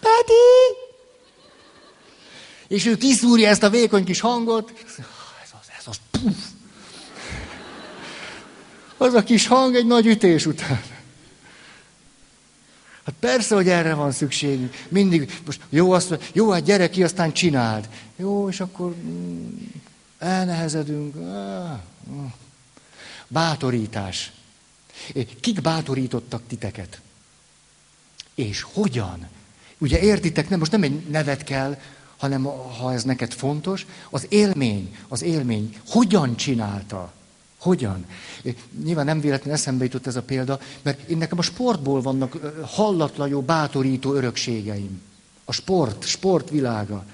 [0.00, 0.32] Peti!
[2.68, 4.94] És ő kiszúrja ezt a vékony kis hangot, ez
[5.60, 6.36] az, ez az, puff.
[8.96, 10.99] Az a kis hang egy nagy ütés után.
[13.10, 14.74] Hát persze, hogy erre van szükségünk.
[14.88, 17.88] Mindig, most jó, azt, jó, hát gyere ki, aztán csináld.
[18.16, 19.48] Jó, és akkor mm,
[20.18, 21.14] elnehezedünk.
[23.28, 24.32] Bátorítás.
[25.40, 27.00] Kik bátorítottak titeket?
[28.34, 29.28] És hogyan?
[29.78, 31.80] Ugye értitek, nem, most nem egy nevet kell,
[32.16, 32.42] hanem
[32.78, 37.12] ha ez neked fontos, az élmény, az élmény, hogyan csinálta?
[37.60, 38.04] Hogyan?
[38.84, 43.28] Nyilván nem véletlenül eszembe jutott ez a példa, mert én nekem a sportból vannak hallatlan
[43.28, 45.02] jó, bátorító örökségeim.
[45.44, 47.04] A sport, sportvilága.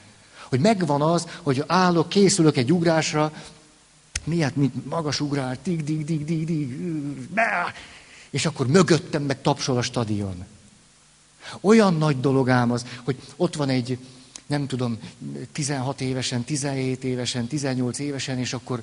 [0.49, 3.32] Hogy megvan az, hogy állok, készülök egy ugrásra,
[4.24, 6.78] miért, mint magas ugrál, dig, dig, dig, dig, dig,
[8.30, 10.44] és akkor mögöttem meg tapsol a stadion.
[11.61, 13.99] Olyan nagy dolog ám az, hogy ott van egy,
[14.47, 14.99] nem tudom,
[15.53, 18.82] 16 évesen, 17 évesen, 18 évesen, és akkor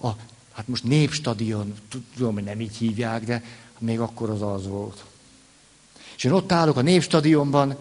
[0.00, 0.08] a,
[0.52, 1.74] hát most népstadion,
[2.14, 3.44] tudom, hogy nem így hívják, de
[3.78, 5.04] még akkor az az volt.
[6.16, 7.76] És én ott állok a népstadionban,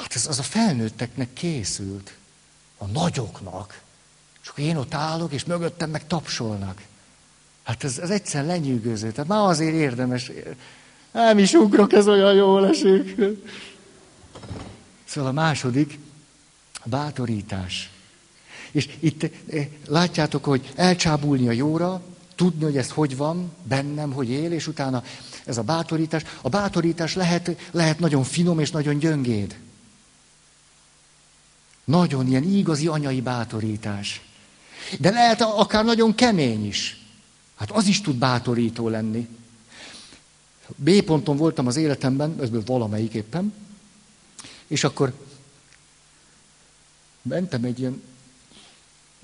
[0.00, 2.14] Hát ez az a felnőtteknek készült,
[2.78, 3.80] a nagyoknak.
[4.42, 6.82] És akkor én ott állok, és mögöttem meg tapsolnak.
[7.62, 9.10] Hát ez, ez egyszer lenyűgöző.
[9.12, 10.30] Tehát már azért érdemes.
[11.12, 13.20] Nem is ugrok, ez olyan jól esik.
[15.04, 15.98] Szóval a második,
[16.84, 17.90] a bátorítás.
[18.76, 22.02] És itt eh, látjátok, hogy elcsábulni a jóra,
[22.34, 25.02] tudni, hogy ez hogy van bennem, hogy él, és utána
[25.44, 26.22] ez a bátorítás.
[26.40, 29.58] A bátorítás lehet, lehet nagyon finom és nagyon gyöngéd.
[31.84, 34.20] Nagyon ilyen igazi anyai bátorítás.
[34.98, 37.04] De lehet akár nagyon kemény is.
[37.54, 39.28] Hát az is tud bátorító lenni.
[40.76, 43.52] B ponton voltam az életemben, ez valamelyik éppen,
[44.66, 45.12] és akkor
[47.22, 48.02] mentem egy ilyen,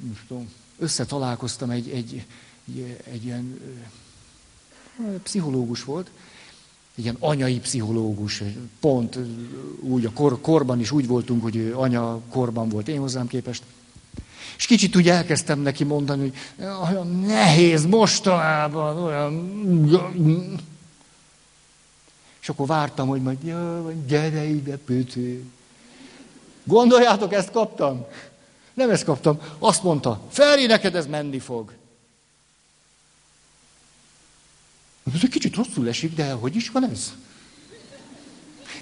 [0.03, 2.25] nem tudom, összetalálkoztam egy, egy,
[2.67, 3.61] egy, egy ilyen
[5.23, 6.11] pszichológus volt,
[6.95, 8.43] egy ilyen anyai pszichológus,
[8.81, 9.19] pont
[9.81, 13.63] úgy a kor, korban is úgy voltunk, hogy anya korban volt én hozzám képest.
[14.57, 20.61] És kicsit úgy elkezdtem neki mondani, hogy olyan nehéz mostanában, olyan...
[22.41, 25.45] És akkor vártam, hogy majd, ja, gyere ide, pötő.
[26.65, 28.07] Gondoljátok, ezt kaptam?
[28.75, 29.41] Nem ezt kaptam.
[29.59, 31.73] Azt mondta, Feri, neked ez menni fog.
[35.15, 37.13] Ez egy kicsit rosszul esik, de hogy is van ez?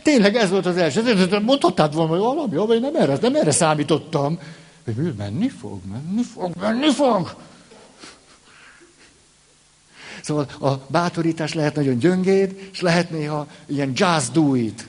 [0.03, 1.28] Tényleg ez volt az első.
[1.43, 4.38] Mondhattad volna, hogy valami, valami nem erre, nem erre számítottam.
[4.84, 7.36] Hogy mi, menni fog, menni fog, menni fog.
[10.22, 14.86] Szóval a bátorítás lehet nagyon gyöngéd, és lehet néha ilyen just do it.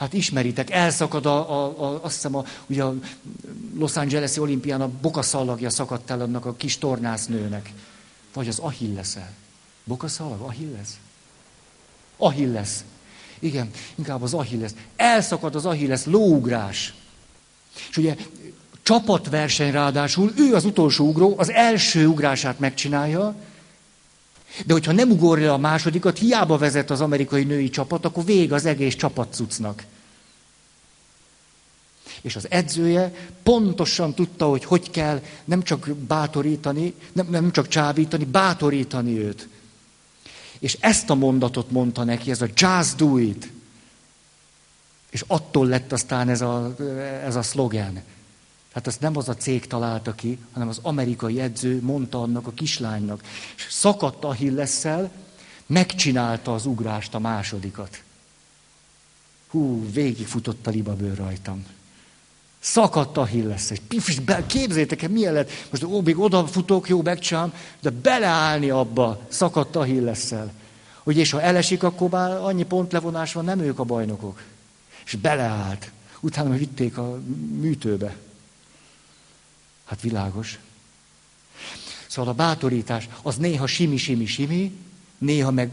[0.00, 2.94] Hát ismeritek, elszakad a, a, a azt hiszem, a, ugye a
[3.78, 7.72] Los Angeles-i olimpián a bokaszallagja szakadt el annak a kis tornásznőnek.
[8.34, 9.32] Vagy az Achilles-el.
[9.84, 10.40] Bokaszalag?
[10.40, 10.88] Achilles?
[12.16, 12.70] Achilles.
[13.38, 14.70] Igen, inkább az Achilles.
[14.96, 16.94] Elszakad az Achilles lóugrás.
[17.90, 18.16] És ugye
[18.82, 23.34] Csapatverseny ráadásul, ő az utolsó ugró, az első ugrását megcsinálja,
[24.66, 28.66] de hogyha nem ugorja a másodikat, hiába vezet az amerikai női csapat, akkor vég az
[28.66, 29.84] egész csapatcucnak.
[32.20, 38.24] És az edzője pontosan tudta, hogy hogy kell nem csak bátorítani, nem, nem csak csábítani,
[38.24, 39.48] bátorítani őt.
[40.58, 43.52] És ezt a mondatot mondta neki, ez a just do it.
[45.10, 46.74] És attól lett aztán ez a,
[47.24, 48.02] ez a szlogen.
[48.72, 52.52] Hát azt nem az a cég találta ki, hanem az amerikai edző mondta annak a
[52.52, 53.22] kislánynak.
[53.56, 55.10] És szakadt a hillesszel,
[55.66, 58.02] megcsinálta az ugrást a másodikat.
[59.48, 61.66] Hú, végigfutott a libabőr rajtam.
[62.60, 63.28] Szakadt a.
[63.90, 65.50] És képzétek el, milyen lett.
[65.70, 70.52] Most ó, még odafutok, jó, megcsinálom, de beleállni abba, szakadt a hillesszel.
[71.02, 74.42] Hogy és ha elesik, akkor már annyi pontlevonás van, nem ők a bajnokok.
[75.04, 75.90] És beleállt.
[76.20, 77.18] Utána vitték a
[77.60, 78.16] műtőbe.
[79.84, 80.58] Hát világos.
[82.06, 84.72] Szóval a bátorítás az néha simi, simi, simi,
[85.18, 85.70] néha meg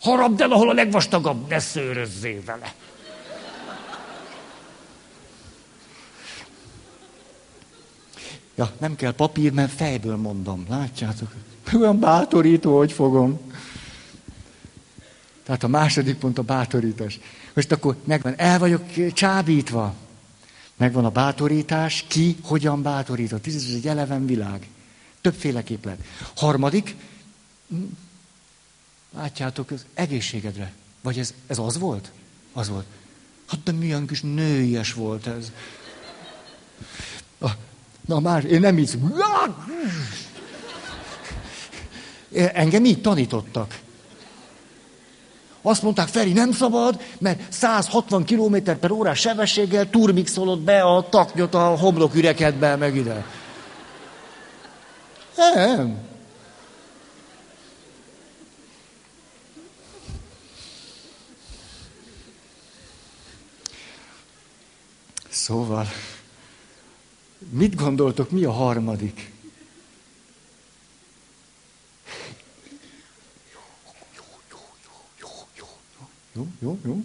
[0.00, 2.74] harabd el, ahol a legvastagabb, ne szőrözzél vele.
[8.56, 10.66] Ja, nem kell papír, mert fejből mondom.
[10.68, 11.34] Látjátok?
[11.80, 13.40] Olyan bátorító, hogy fogom.
[15.42, 17.20] Tehát a második pont a bátorítás.
[17.54, 19.94] Most akkor megvan, el vagyok csábítva.
[20.76, 23.46] Megvan a bátorítás, ki hogyan bátorított.
[23.46, 24.68] Ez egy eleven világ.
[25.20, 26.04] Többféleképp lehet.
[26.36, 26.96] Harmadik,
[29.14, 30.72] látjátok, az egészségedre.
[31.02, 32.10] Vagy ez, ez az volt?
[32.52, 32.86] Az volt.
[33.46, 35.52] Hát de milyen kis nőies volt ez.
[38.06, 38.98] Na már, én nem így...
[42.52, 43.78] Engem így tanítottak.
[45.62, 51.54] Azt mondták, Feri, nem szabad, mert 160 km per órás sebességgel turmixolod be a taknyot
[51.54, 53.24] a homlokürekedbe, meg ide.
[55.54, 55.98] Nem.
[65.28, 65.86] Szóval,
[67.50, 69.34] mit gondoltok, mi a harmadik?
[76.32, 77.04] Jó, jó, jó.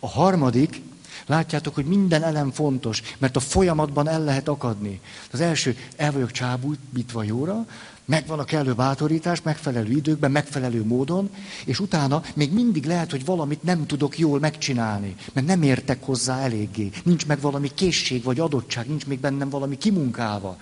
[0.00, 0.80] A harmadik,
[1.26, 5.00] látjátok, hogy minden elem fontos, mert a folyamatban el lehet akadni.
[5.32, 7.66] Az első, el vagyok csábítva jóra,
[8.08, 11.30] megvan a kellő bátorítás, megfelelő időkben, megfelelő módon,
[11.64, 16.40] és utána még mindig lehet, hogy valamit nem tudok jól megcsinálni, mert nem értek hozzá
[16.40, 16.90] eléggé.
[17.04, 20.60] Nincs meg valami készség vagy adottság, nincs még bennem valami kimunkálva.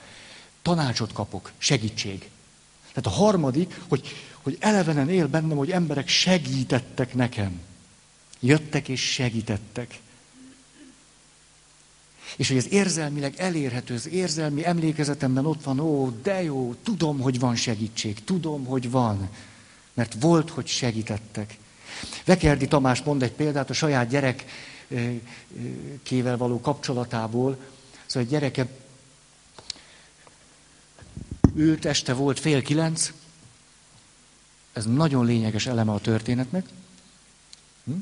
[0.63, 2.31] Tanácsot kapok, segítség.
[2.93, 4.15] Tehát a harmadik, hogy
[4.47, 7.61] hogy elevenen él bennem, hogy emberek segítettek nekem.
[8.41, 9.99] Jöttek és segítettek.
[12.37, 17.39] És hogy ez érzelmileg elérhető, az érzelmi emlékezetemben ott van, ó, de jó, tudom, hogy
[17.39, 19.29] van segítség, tudom, hogy van,
[19.95, 21.59] mert volt, hogy segítettek.
[22.25, 24.47] Vekerdi Tamás mond egy példát a saját gyerekkével
[26.37, 27.59] való kapcsolatából.
[28.07, 28.67] Szóval egy gyereke
[31.55, 33.13] ült, este volt fél kilenc,
[34.73, 36.67] ez nagyon lényeges eleme a történetnek.
[37.85, 37.93] Hm?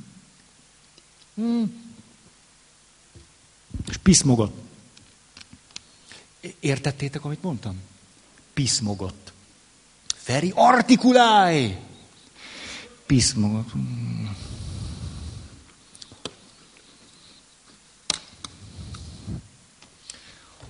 [1.35, 1.63] Hm.
[3.89, 4.63] És piszmogott.
[6.61, 7.81] Értettétek, amit mondtam?
[8.53, 9.33] Piszmogott.
[10.15, 11.79] Feri, artikulálj!
[13.07, 13.71] Piszmogott.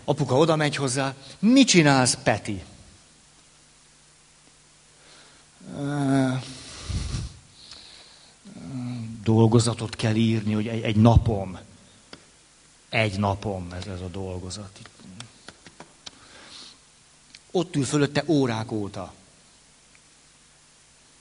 [0.05, 1.15] Apuka oda megy hozzá.
[1.39, 2.63] Mit csinálsz, Peti?
[9.25, 11.59] dolgozatot kell írni, hogy egy, egy napom.
[12.95, 14.79] Egy napom ez, ez a dolgozat.
[17.51, 19.13] Ott ül fölötte órák óta.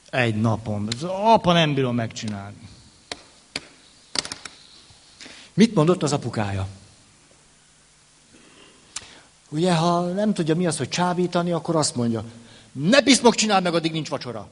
[0.10, 0.88] Egy napom.
[0.96, 2.70] Ez apa nem bírom megcsinálni.
[5.54, 6.68] Mit mondott az apukája?
[9.50, 12.24] Ugye, ha nem tudja mi az, hogy csábítani, akkor azt mondja,
[12.72, 14.50] ne piszmok csinál meg, addig nincs vacsora.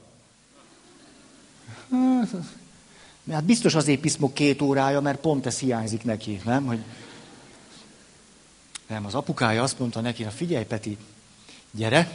[3.30, 6.66] Hát biztos azért piszmok két órája, mert pont ez hiányzik neki, nem?
[6.66, 6.84] Hogy...
[8.92, 10.96] Nem, az apukája azt mondta neki, na figyelj Peti,
[11.70, 12.12] gyere,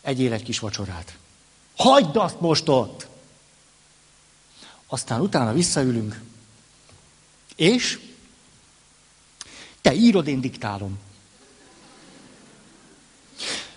[0.00, 1.16] egyél egy kis vacsorát.
[1.76, 3.06] Hagyd azt most ott!
[4.86, 6.20] Aztán utána visszaülünk,
[7.56, 8.00] és
[9.80, 10.98] te írod, én diktálom.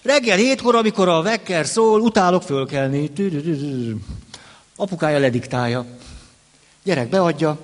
[0.01, 3.11] Reggel hétkor, amikor a vekker szól, utálok fölkelni.
[4.75, 5.85] Apukája lediktálja.
[6.83, 7.59] Gyerek beadja,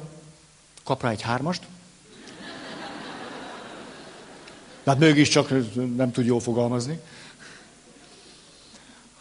[0.84, 1.62] kap rá egy hármast.
[4.88, 5.50] Tehát mégiscsak
[5.96, 7.00] nem tud jól fogalmazni.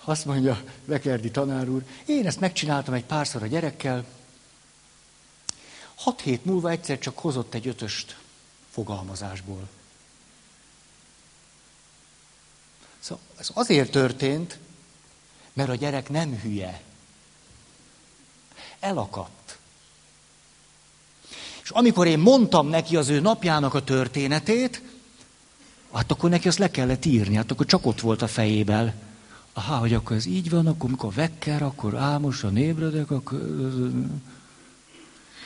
[0.05, 4.05] Azt mondja Vekerdi tanár úr, én ezt megcsináltam egy párszor a gyerekkel,
[5.95, 8.17] hat hét múlva egyszer csak hozott egy ötöst
[8.71, 9.69] fogalmazásból.
[12.99, 14.59] Szóval ez azért történt,
[15.53, 16.83] mert a gyerek nem hülye.
[18.81, 19.59] Elakadt.
[21.63, 24.83] És amikor én mondtam neki az ő napjának a történetét,
[25.93, 28.95] hát akkor neki azt le kellett írni, hát akkor csak ott volt a fejében.
[29.53, 33.65] Aha, hogy akkor ez így van, akkor mikor vekker, akkor álmosan ébredek, akkor...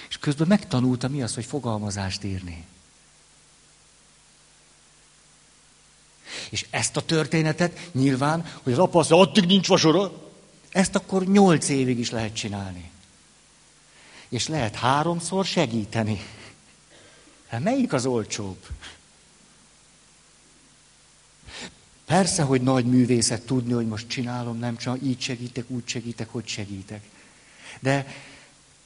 [0.08, 2.64] És közben megtanulta mi az, hogy fogalmazást írni.
[6.50, 10.12] És ezt a történetet nyilván, hogy az apa azt mondja, addig nincs vasora,
[10.70, 12.90] ezt akkor nyolc évig is lehet csinálni.
[14.28, 16.20] És lehet háromszor segíteni.
[17.48, 18.66] Hát melyik az olcsóbb?
[22.10, 26.46] Persze, hogy nagy művészet tudni, hogy most csinálom, nem csak így segítek, úgy segítek, hogy
[26.46, 27.02] segítek.
[27.80, 28.06] De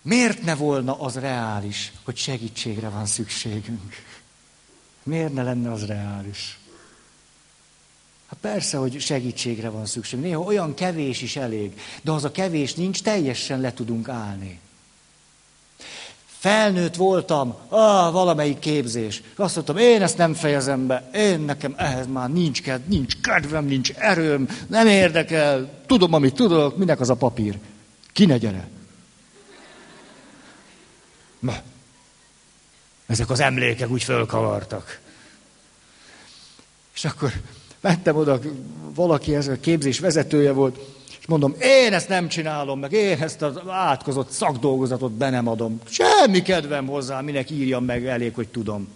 [0.02, 3.94] miért ne volna az reális, hogy segítségre van szükségünk?
[5.02, 6.58] Miért ne lenne az reális?
[8.26, 10.20] Hát persze, hogy segítségre van szükség.
[10.20, 14.60] Néha olyan kevés is elég, de az a kevés nincs, teljesen le tudunk állni.
[16.44, 19.22] Felnőtt voltam, ah, valamelyik képzés.
[19.36, 23.64] Azt mondtam, én ezt nem fejezem be, én nekem ehhez már nincs kedv, nincs kedvem,
[23.64, 27.58] nincs erőm, nem érdekel, tudom, amit tudok, minek az a papír.
[28.12, 28.68] Ki ne gyere?
[31.38, 31.54] Na,
[33.06, 35.00] ezek az emlékek úgy fölkavartak.
[36.94, 37.32] És akkor
[37.80, 38.40] mentem oda,
[38.94, 40.78] valaki ez a képzés vezetője volt,
[41.24, 45.80] és mondom, én ezt nem csinálom meg, én ezt az átkozott szakdolgozatot be nem adom.
[45.88, 48.88] Semmi kedvem hozzá, minek írjam meg, elég, hogy tudom.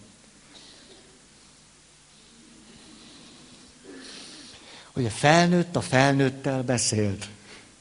[4.95, 7.29] Ugye felnőtt a felnőttel beszélt.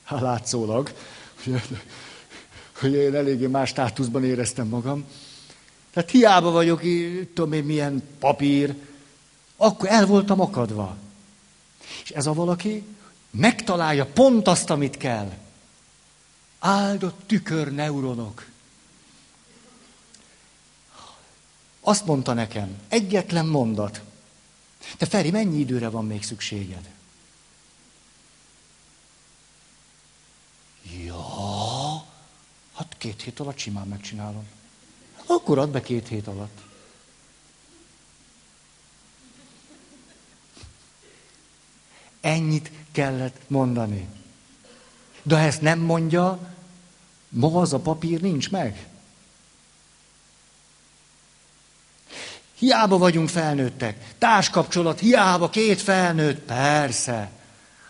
[0.03, 0.91] Hát látszólag,
[2.79, 5.05] hogy én eléggé más státuszban éreztem magam.
[5.93, 6.81] Tehát hiába vagyok,
[7.33, 8.75] tudom én milyen papír,
[9.57, 10.97] akkor el voltam akadva.
[12.03, 12.83] És ez a valaki
[13.37, 15.31] megtalálja pont azt, amit kell.
[16.59, 18.45] Áldott tükör neuronok.
[21.81, 24.01] Azt mondta nekem, egyetlen mondat.
[24.97, 26.89] Te Feri, mennyi időre van még szükséged?
[31.05, 32.05] Ja,
[32.73, 34.47] hát két hét alatt simán megcsinálom.
[35.25, 36.66] Akkor add be két hét alatt.
[42.27, 44.07] Ennyit kellett mondani.
[45.23, 46.39] De ha ezt nem mondja,
[47.29, 48.87] ma az a papír nincs meg.
[52.57, 54.15] Hiába vagyunk felnőttek.
[54.17, 56.39] Társkapcsolat, hiába két felnőtt.
[56.39, 57.31] Persze.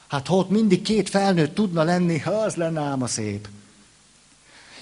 [0.07, 3.47] Hát ha ott mindig két felnőtt tudna lenni, az lenne ám a szép.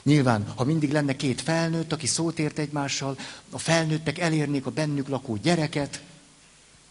[0.03, 3.17] Nyilván, ha mindig lenne két felnőtt, aki szót ért egymással,
[3.49, 6.01] a felnőttek elérnék a bennük lakó gyereket,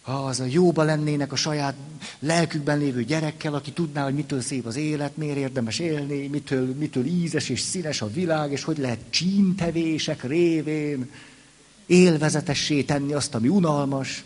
[0.05, 1.75] ha az a jóba lennének a saját
[2.19, 7.07] lelkükben lévő gyerekkel, aki tudná, hogy mitől szép az élet, miért érdemes élni, mitől, mitől
[7.07, 11.11] ízes és színes a világ, és hogy lehet csíntevések révén
[11.87, 14.25] élvezetessé tenni azt, ami unalmas.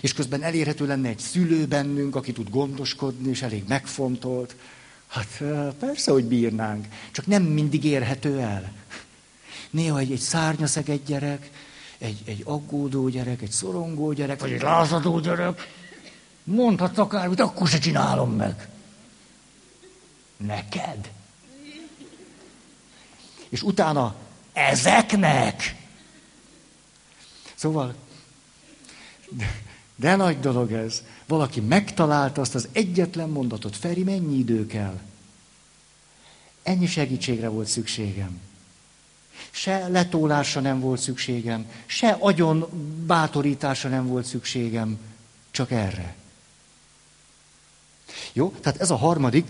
[0.00, 4.56] És közben elérhető lenne egy szülő bennünk, aki tud gondoskodni, és elég megfontolt.
[5.06, 5.42] Hát
[5.78, 8.72] persze, hogy bírnánk, csak nem mindig érhető el.
[9.70, 11.50] Néha egy, egy szárnyaszegett gyerek,
[12.00, 15.72] egy, egy aggódó gyerek, egy szorongó gyerek, vagy egy lázadó gyerek,
[16.44, 18.68] mondhatsz akármit, akkor se csinálom meg.
[20.36, 21.10] Neked.
[23.48, 24.14] És utána
[24.52, 25.76] ezeknek.
[27.54, 27.94] Szóval,
[29.28, 29.62] de,
[29.96, 31.02] de nagy dolog ez.
[31.26, 33.76] Valaki megtalálta azt az egyetlen mondatot.
[33.76, 35.00] Feri, mennyi idő kell?
[36.62, 38.40] Ennyi segítségre volt szükségem.
[39.50, 42.68] Se letólásra nem volt szükségem, se agyon
[43.06, 44.98] bátorításra nem volt szükségem,
[45.50, 46.14] csak erre.
[48.32, 49.46] Jó, tehát ez a harmadik,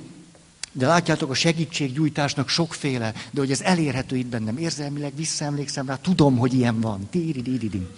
[0.72, 4.58] de látjátok, a segítséggyújtásnak sokféle, de hogy ez elérhető itt bennem.
[4.58, 7.08] Érzelmileg visszaemlékszem rá, tudom, hogy ilyen van.
[7.08, 7.88] Tíridididim.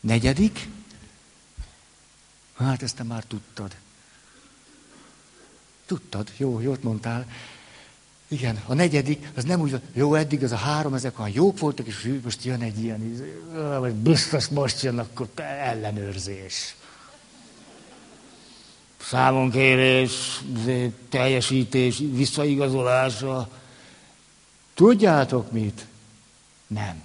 [0.00, 0.68] Negyedik,
[2.56, 3.74] hát ezt te már tudtad.
[5.86, 7.26] Tudtad, jó, jót mondtál.
[8.28, 11.58] Igen, a negyedik, az nem úgy van, jó, eddig az a három, ezek olyan jók
[11.58, 13.22] voltak, és most jön egy ilyen,
[13.78, 16.76] vagy biztos most jön, akkor ellenőrzés.
[19.00, 20.42] Számonkérés,
[21.08, 23.48] teljesítés, visszaigazolása.
[24.74, 25.86] Tudjátok mit?
[26.66, 27.02] Nem.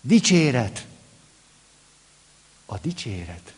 [0.00, 0.86] Dicséret.
[2.66, 3.54] A dicséret.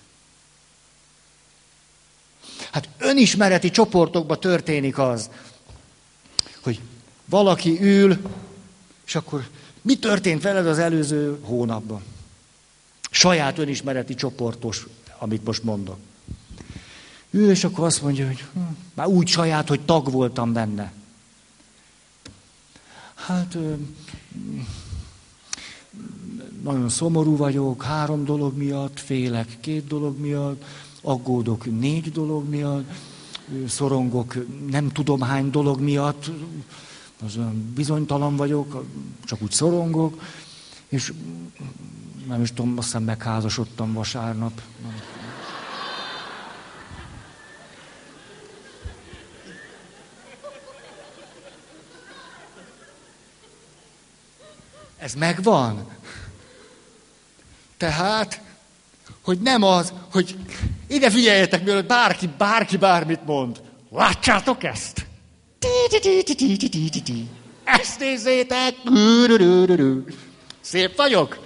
[2.70, 5.30] Hát önismereti csoportokban történik az,
[7.32, 8.18] valaki ül,
[9.06, 9.48] és akkor
[9.82, 12.02] mi történt veled az előző hónapban?
[13.10, 14.86] Saját önismereti csoportos,
[15.18, 15.96] amit most mondok.
[17.30, 18.60] Ül, és akkor azt mondja, hogy hm,
[18.94, 20.92] már úgy saját, hogy tag voltam benne.
[23.14, 23.74] Hát ö,
[26.62, 30.64] nagyon szomorú vagyok, három dolog miatt, félek két dolog miatt,
[31.02, 32.90] aggódok négy dolog miatt,
[33.68, 34.34] szorongok
[34.70, 36.30] nem tudom hány dolog miatt,
[37.26, 37.38] az
[37.74, 38.84] bizonytalan vagyok,
[39.24, 40.22] csak úgy szorongok,
[40.88, 41.12] és
[42.26, 44.60] nem is tudom, azt hiszem megházasodtam vasárnap.
[54.98, 55.88] Ez megvan.
[57.76, 58.40] Tehát,
[59.22, 60.38] hogy nem az, hogy
[60.86, 63.60] ide figyeljetek, mielőtt bárki, bárki bármit mond.
[63.90, 65.01] Látjátok ezt?
[67.64, 68.74] Ezt nézzétek!
[70.60, 71.38] Szép vagyok?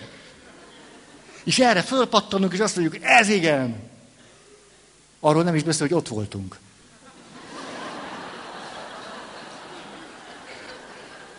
[1.45, 3.76] És erre fölpattanunk, és azt mondjuk, ez igen.
[5.20, 6.59] Arról nem is beszél, hogy ott voltunk.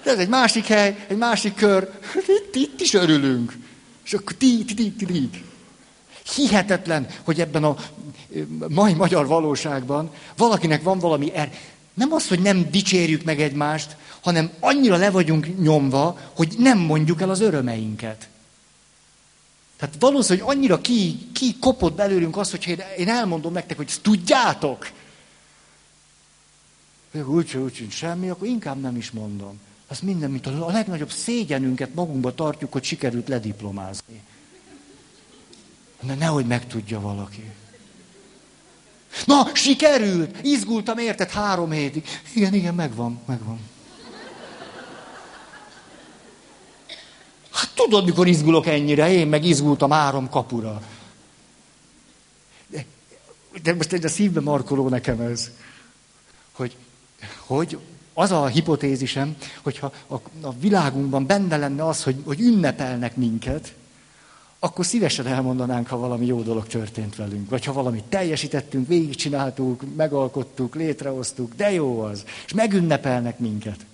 [0.04, 1.90] De ez egy másik hely, egy másik kör.
[2.16, 3.54] Itt, itt is örülünk.
[4.06, 5.44] És akkor ti, ti, ti, ti, ti.
[6.36, 7.76] Hihetetlen, hogy ebben a
[8.68, 11.52] mai magyar valóságban valakinek van valami er.
[11.98, 17.22] Nem az, hogy nem dicsérjük meg egymást, hanem annyira le vagyunk nyomva, hogy nem mondjuk
[17.22, 18.30] el az örömeinket.
[19.78, 24.92] Tehát valószínűleg annyira ki, ki kopott belőlünk az, hogy én elmondom nektek, hogy ezt tudjátok.
[27.12, 29.60] Úgy, úgy, úgy, semmi, akkor inkább nem is mondom.
[29.88, 34.22] Az minden, mint a legnagyobb szégyenünket magunkba tartjuk, hogy sikerült lediplomázni.
[36.02, 37.52] De nehogy megtudja valaki.
[39.26, 40.46] Na, sikerült!
[40.46, 42.04] Izgultam, érted, három hétig.
[42.34, 43.60] Igen, igen, megvan, megvan.
[47.52, 49.12] Hát tudod, mikor izgulok ennyire?
[49.12, 50.82] Én meg izgultam három kapura.
[52.68, 52.86] De,
[53.64, 55.52] de most egy a szívbe markoló nekem ez,
[56.52, 56.76] hogy,
[57.46, 57.78] hogy
[58.14, 63.74] az a hipotézisem, hogyha a, a világunkban benne lenne az, hogy, hogy ünnepelnek minket,
[64.60, 67.50] akkor szívesen elmondanánk, ha valami jó dolog történt velünk.
[67.50, 72.26] Vagy ha valamit teljesítettünk, végigcsináltuk, megalkottuk, létrehoztuk, de jó az.
[72.46, 73.86] És megünnepelnek minket.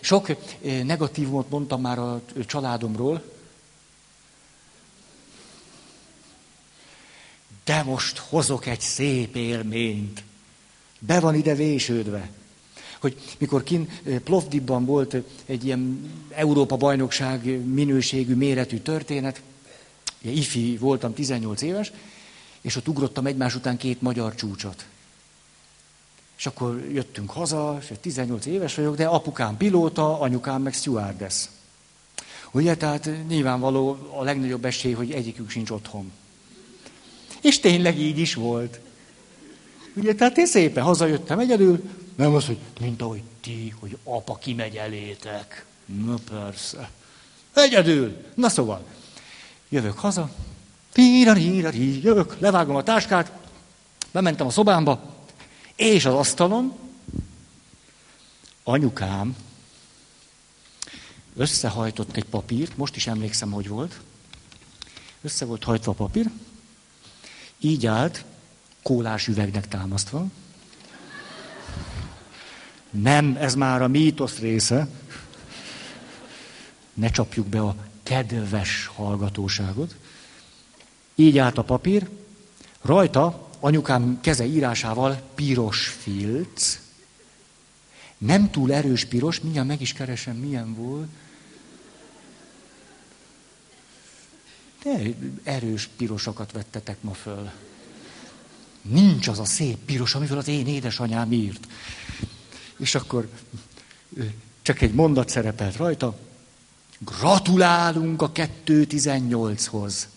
[0.00, 0.36] Sok
[0.84, 3.22] negatívumot mondtam már a családomról,
[7.64, 10.22] de most hozok egy szép élményt.
[10.98, 12.30] Be van ide vésődve.
[13.04, 13.88] Hogy mikor kin
[14.24, 19.42] Plovdivban volt egy ilyen Európa bajnokság minőségű, méretű történet,
[20.20, 21.92] ifi voltam, 18 éves,
[22.60, 24.86] és ott ugrottam egymás után két magyar csúcsot.
[26.38, 31.48] És akkor jöttünk haza, és 18 éves vagyok, de apukám pilóta, anyukám meg stewardess.
[32.52, 36.12] Ugye, tehát nyilvánvaló a legnagyobb esély, hogy egyikük sincs otthon.
[37.40, 38.80] És tényleg így is volt.
[39.94, 41.82] Ugye, tehát én szépen hazajöttem egyedül,
[42.14, 45.66] nem az, hogy mint ahogy ti, hogy apa kimegy elétek.
[45.84, 46.90] Na persze.
[47.54, 48.24] Egyedül.
[48.34, 48.86] Na szóval,
[49.68, 50.30] jövök haza,
[52.02, 53.32] jövök, levágom a táskát,
[54.12, 55.14] bementem a szobámba,
[55.76, 56.72] és az asztalon
[58.62, 59.36] anyukám
[61.36, 64.00] összehajtott egy papírt, most is emlékszem, hogy volt.
[65.22, 66.30] Össze volt hajtva a papír,
[67.58, 68.24] így állt,
[68.82, 70.26] kólás üvegnek támasztva.
[73.02, 74.88] Nem, ez már a mítosz része.
[76.94, 79.94] Ne csapjuk be a kedves hallgatóságot.
[81.14, 82.08] Így állt a papír,
[82.82, 86.78] rajta anyukám keze írásával piros filc,
[88.18, 91.08] nem túl erős piros, mindjárt meg is keresem, milyen volt.
[94.82, 95.00] De
[95.42, 97.50] erős pirosokat vettetek ma föl.
[98.82, 101.66] Nincs az a szép piros, amivel az én édesanyám írt.
[102.84, 103.28] És akkor
[104.62, 106.18] csak egy mondat szerepelt rajta.
[106.98, 110.08] Gratulálunk a 2.18-hoz.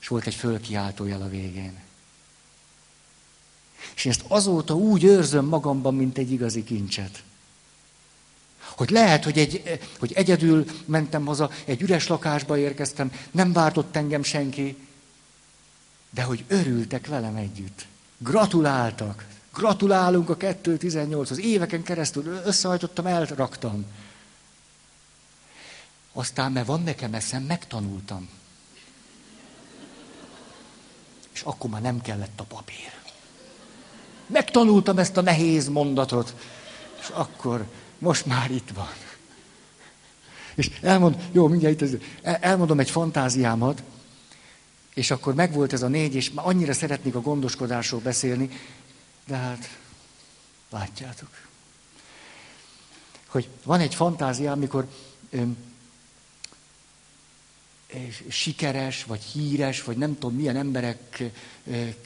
[0.00, 1.78] És volt egy fölkiáltójel a végén.
[3.94, 7.22] És ezt azóta úgy őrzöm magamban, mint egy igazi kincset.
[8.58, 14.22] Hogy lehet, hogy, egy, hogy egyedül mentem haza, egy üres lakásba érkeztem, nem vártott engem
[14.22, 14.76] senki,
[16.10, 17.86] de hogy örültek velem együtt.
[18.18, 19.34] Gratuláltak.
[19.56, 21.38] Gratulálunk a 2.18-hoz.
[21.38, 23.86] Éveken keresztül összehajtottam, elraktam.
[26.12, 28.28] Aztán, mert van nekem eszem, megtanultam.
[31.32, 32.92] És akkor már nem kellett a papír.
[34.26, 36.34] Megtanultam ezt a nehéz mondatot,
[37.00, 37.64] és akkor
[37.98, 38.92] most már itt van.
[40.54, 43.82] És elmond, jó, mindjárt itt, elmondom egy fantáziámat,
[44.94, 48.50] és akkor megvolt ez a négy, és már annyira szeretnék a gondoskodásról beszélni,
[49.26, 49.78] de hát
[50.70, 51.28] látjátok.
[53.26, 54.88] Hogy van egy fantázia, amikor
[55.30, 55.56] öm,
[58.28, 61.22] sikeres, vagy híres, vagy nem tudom milyen emberek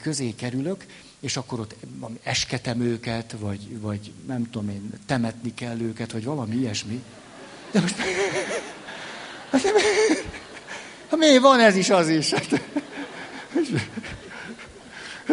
[0.01, 0.85] közé kerülök,
[1.19, 1.75] és akkor ott
[2.23, 7.03] esketem őket, vagy, vagy nem tudom én, temetni kell őket, vagy valami ilyesmi.
[7.71, 7.95] De most...
[9.51, 9.61] Hát,
[11.09, 12.31] hát mi van ez is, az is?
[12.31, 12.49] Hát,
[13.53, 13.65] hát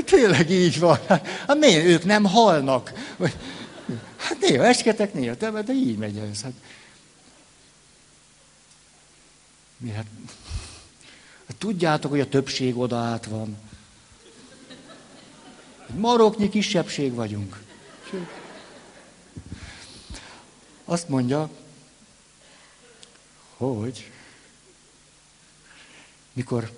[0.04, 0.98] tényleg így van.
[1.06, 2.92] Hát, hát miért ők nem halnak?
[4.16, 6.42] Hát néha esketek, néha temet, de így megy ez.
[6.42, 6.52] Hát,
[9.76, 10.06] mi hát,
[11.46, 13.58] hát tudjátok, hogy a többség oda át van.
[15.96, 17.62] Maroknyi kisebbség vagyunk.
[20.84, 21.50] Azt mondja,
[23.56, 24.10] hogy
[26.32, 26.70] mikor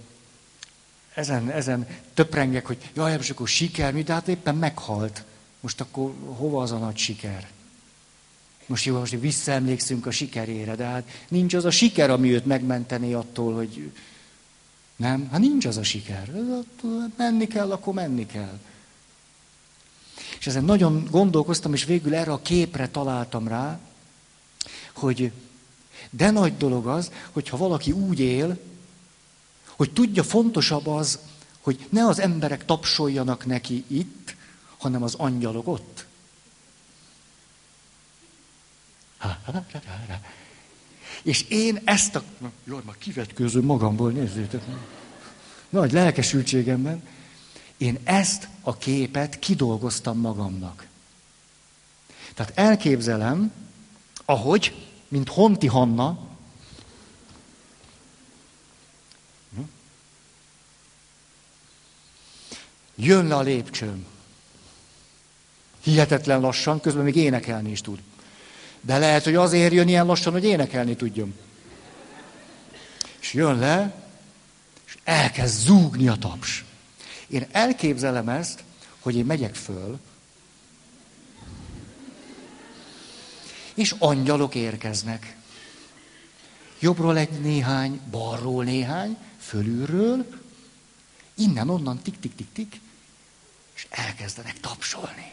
[1.21, 5.25] ezen, ezen töprengek, hogy jaj, most akkor siker, mi, de hát éppen meghalt.
[5.61, 7.49] Most akkor hova az a nagy siker?
[8.67, 13.13] Most jó, most visszaemlékszünk a sikerére, de hát nincs az a siker, ami őt megmentené
[13.13, 13.93] attól, hogy
[14.97, 16.33] nem, hát nincs az a siker.
[17.17, 18.59] Menni kell, akkor menni kell.
[20.39, 23.79] És ezen nagyon gondolkoztam, és végül erre a képre találtam rá,
[24.93, 25.33] hogy
[26.11, 28.59] de nagy dolog az, hogyha valaki úgy él,
[29.81, 31.19] hogy tudja, fontosabb az,
[31.61, 34.37] hogy ne az emberek tapsoljanak neki itt,
[34.79, 36.07] hanem az angyalok ott.
[41.23, 42.23] És én ezt a...
[42.65, 44.63] Jaj, már kivetkőzöm magamból, nézzétek.
[45.69, 47.03] Nagy lelkesültségemben.
[47.77, 50.87] Én ezt a képet kidolgoztam magamnak.
[52.35, 53.53] Tehát elképzelem,
[54.25, 56.30] ahogy, mint Honti Hanna,
[63.05, 64.07] jön le a lépcsőn.
[65.83, 67.99] Hihetetlen lassan, közben még énekelni is tud.
[68.81, 71.35] De lehet, hogy azért jön ilyen lassan, hogy énekelni tudjon.
[73.21, 74.05] És jön le,
[74.87, 76.65] és elkezd zúgni a taps.
[77.27, 78.65] Én elképzelem ezt,
[79.01, 79.99] hogy én megyek föl,
[83.75, 85.37] és angyalok érkeznek.
[86.79, 90.27] Jobbról egy néhány, balról néhány, fölülről,
[91.35, 92.81] innen-onnan tik-tik-tik-tik,
[93.81, 95.33] és elkezdenek tapsolni.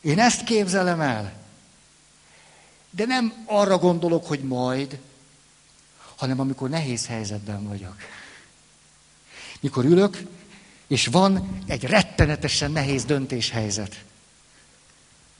[0.00, 1.32] Én ezt képzelem el.
[2.90, 4.98] De nem arra gondolok, hogy majd,
[6.16, 7.96] hanem amikor nehéz helyzetben vagyok.
[9.60, 10.22] Mikor ülök,
[10.86, 14.04] és van egy rettenetesen nehéz döntéshelyzet.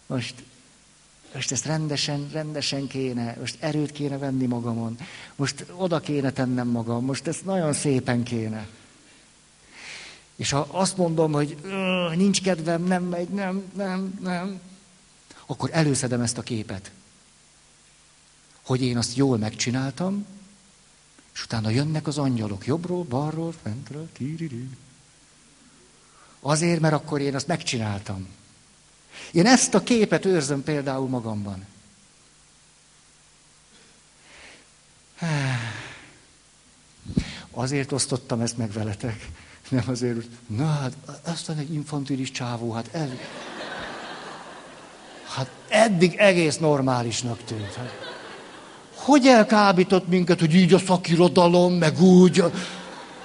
[0.07, 0.35] Most,
[1.35, 4.99] most ezt rendesen, rendesen kéne, most erőt kéne venni magamon,
[5.37, 8.69] most oda kéne tennem magam, most ezt nagyon szépen kéne.
[10.37, 11.57] És ha azt mondom, hogy
[12.15, 14.61] nincs kedvem, nem megy, nem, nem, nem,
[15.47, 16.91] akkor előszedem ezt a képet.
[18.63, 20.27] Hogy én azt jól megcsináltam,
[21.35, 24.69] és utána jönnek az angyalok jobbról, balról, fentről, tírirű.
[26.41, 28.29] Azért, mert akkor én azt megcsináltam.
[29.33, 31.67] Én ezt a képet őrzöm például magamban.
[37.51, 39.29] Azért osztottam ezt meg veletek.
[39.75, 40.93] Nem azért, hogy na hát,
[41.25, 43.09] aztán egy infantilis csávó, hát ez...
[45.25, 47.75] Hát eddig egész normálisnak tűnt.
[47.75, 47.93] Hát,
[48.95, 52.45] hogy elkábított minket, hogy így a szakirodalom, meg úgy.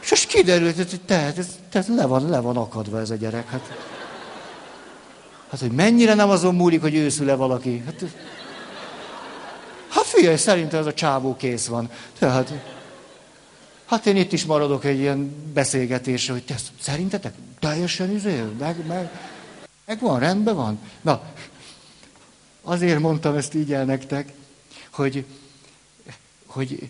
[0.02, 3.50] És most kiderült, hogy te, ez, te le, van, le van akadva ez a gyerek.
[3.50, 3.78] Hát,
[5.50, 7.84] hát hogy mennyire nem azon múlik, hogy őszül-e valaki.
[7.86, 8.06] Hát,
[9.90, 11.90] hát figyelj, szerintem ez a csávó kész van.
[12.20, 12.54] Tehát,
[13.90, 19.12] Hát én itt is maradok egy ilyen beszélgetésre, hogy te szerintetek teljesen izé, meg, meg,
[19.86, 20.80] meg van, rendben van.
[21.02, 21.22] Na,
[22.62, 24.34] azért mondtam ezt így el nektek,
[24.90, 25.26] hogy,
[26.46, 26.90] hogy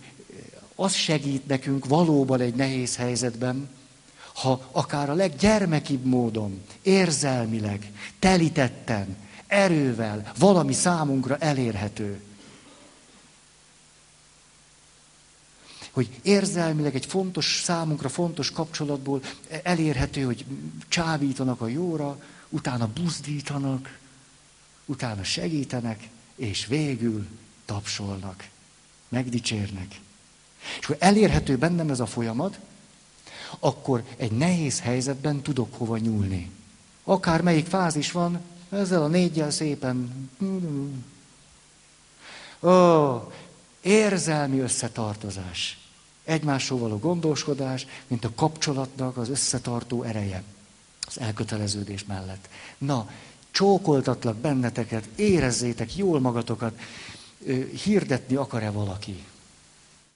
[0.76, 3.70] az segít nekünk valóban egy nehéz helyzetben,
[4.34, 9.18] ha akár a leggyermekibb módon, érzelmileg, telítetten,
[9.48, 12.22] erővel valami számunkra elérhető.
[15.92, 19.22] Hogy érzelmileg egy fontos, számunkra fontos kapcsolatból
[19.64, 20.46] elérhető, hogy
[20.88, 23.98] csábítanak a jóra, utána buzdítanak,
[24.86, 27.28] utána segítenek, és végül
[27.66, 28.48] tapsolnak.
[29.10, 30.00] Megdicsérnek.
[30.80, 32.60] És ha elérhető bennem ez a folyamat,
[33.60, 36.52] akkor egy nehéz helyzetben tudok hova nyúlni.
[37.04, 40.30] Akár melyik fázis van, ezzel a négyel szépen.
[42.62, 42.70] Ó,
[43.82, 45.78] érzelmi összetartozás.
[46.24, 50.44] Egymásról való gondoskodás, mint a kapcsolatnak az összetartó ereje.
[51.08, 52.50] Az elköteleződés mellett.
[52.78, 53.10] Na,
[53.52, 56.80] csókoltatlak benneteket, érezzétek jól magatokat,
[57.84, 59.24] hirdetni akar-e valaki?